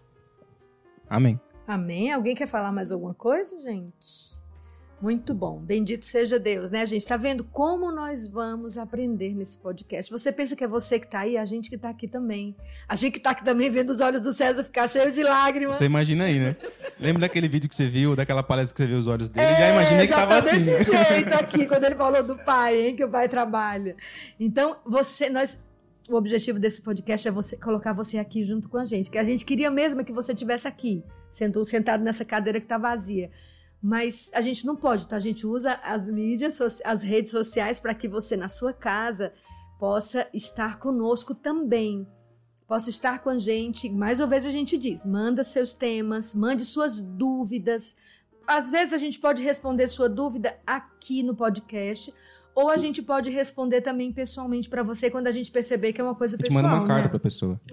[1.09, 1.41] Amém.
[1.67, 2.13] Amém?
[2.13, 4.39] Alguém quer falar mais alguma coisa, gente?
[5.01, 5.59] Muito bom.
[5.61, 7.07] Bendito seja Deus, né, gente?
[7.07, 10.11] Tá vendo como nós vamos aprender nesse podcast?
[10.11, 11.37] Você pensa que é você que tá aí?
[11.39, 12.57] A gente que tá aqui também.
[12.89, 15.77] A gente que tá aqui também vendo os olhos do César ficar cheio de lágrimas.
[15.77, 16.57] Você imagina aí, né?
[16.99, 19.55] Lembra daquele vídeo que você viu, daquela palestra que você viu os olhos dele?
[19.55, 20.65] já imaginei que É, já tava tá assim.
[20.65, 22.97] desse jeito aqui, quando ele falou do pai, hein?
[22.97, 23.95] Que o pai trabalha.
[24.39, 25.65] Então, você, nós.
[26.11, 29.11] O objetivo desse podcast é você colocar você aqui junto com a gente.
[29.11, 32.79] Que a gente queria mesmo que você estivesse aqui, sendo, sentado nessa cadeira que tá
[32.79, 33.31] vazia.
[33.81, 35.17] Mas a gente não pode, tá?
[35.17, 39.33] A gente usa as mídias, as redes sociais para que você, na sua casa,
[39.79, 42.07] possa estar conosco também.
[42.67, 43.89] Possa estar com a gente.
[43.89, 47.97] Mais uma vez a gente diz: manda seus temas, mande suas dúvidas.
[48.47, 52.13] Às vezes a gente pode responder sua dúvida aqui no podcast.
[52.61, 56.05] Ou a gente pode responder também pessoalmente para você quando a gente perceber que é
[56.05, 56.65] uma coisa A gente pessoal.
[56.65, 57.09] manda uma carta né?
[57.09, 57.61] pra pessoa.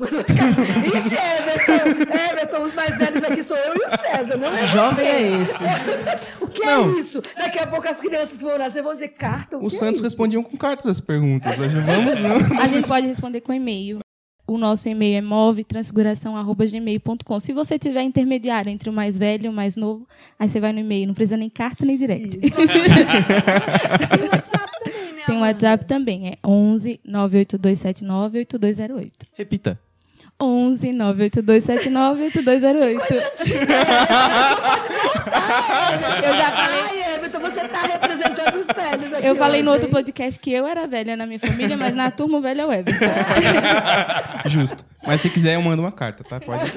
[0.95, 2.03] Ixi, Everton!
[2.31, 5.01] Everton, os mais velhos aqui sou eu e o César, não é Jovem você.
[5.11, 5.55] é esse.
[6.39, 6.95] O que Não.
[6.95, 7.19] é isso?
[7.36, 9.57] Daqui a pouco as crianças que vão nascer vão dizer carta.
[9.57, 11.57] O Os que Santos é respondiam com cartas as perguntas.
[11.57, 12.36] Vamos, não.
[12.61, 13.97] A gente pode responder com e-mail.
[14.47, 17.39] O nosso e-mail é movetransfiguração.gmail.com.
[17.39, 20.07] Se você tiver intermediário entre o mais velho e o mais novo,
[20.38, 21.07] aí você vai no e-mail.
[21.07, 22.38] Não precisa nem carta nem direct.
[22.38, 22.53] Isso.
[25.36, 26.29] Tem o WhatsApp também.
[26.29, 29.11] É 11 98279 8208.
[29.33, 29.77] Repita.
[30.41, 33.13] 11 98279 8208.
[36.23, 36.79] Eu já falei.
[36.81, 39.93] Ai, Everton, você tá representando os velhos aqui Eu falei no hoje, outro hein?
[39.93, 42.73] podcast que eu era velha na minha família, mas na turma o velho é o
[42.73, 43.05] Everton.
[44.47, 44.83] Justo.
[45.05, 46.39] Mas se quiser, eu mando uma carta, tá?
[46.39, 46.71] Pode.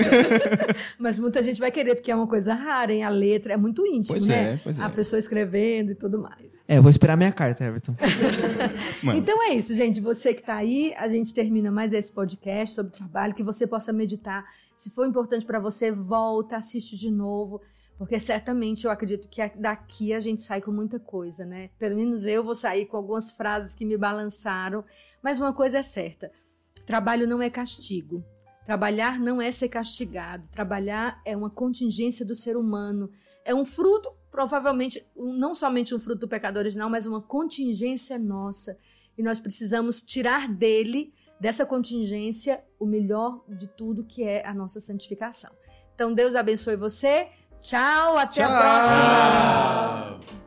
[0.98, 3.02] Mas muita gente vai querer, porque é uma coisa rara, hein?
[3.02, 4.54] A letra é muito íntimo, Pois né?
[4.54, 4.82] é, pois é.
[4.82, 6.60] A pessoa escrevendo e tudo mais.
[6.66, 7.92] É, eu vou esperar minha carta, Everton.
[9.16, 10.00] Então é isso, gente.
[10.00, 13.92] Você que tá aí, a gente termina mais esse podcast sobre trabalho, que você possa
[13.92, 14.44] meditar.
[14.76, 17.60] Se for importante para você, volta, assiste de novo,
[17.96, 21.70] porque certamente eu acredito que daqui a gente sai com muita coisa, né?
[21.78, 24.84] Pelo menos eu vou sair com algumas frases que me balançaram,
[25.22, 26.30] mas uma coisa é certa:
[26.89, 28.24] trabalho não é castigo.
[28.64, 30.49] Trabalhar não é ser castigado.
[30.51, 33.11] Trabalhar é uma contingência do ser humano.
[33.45, 38.78] É um fruto, provavelmente, não somente um fruto do pecado original, mas uma contingência nossa.
[39.18, 44.80] E nós precisamos tirar dele, dessa contingência, o melhor de tudo, que é a nossa
[44.80, 45.51] santificação.
[45.95, 47.28] Então, Deus abençoe você.
[47.61, 50.38] Tchau, até a próxima.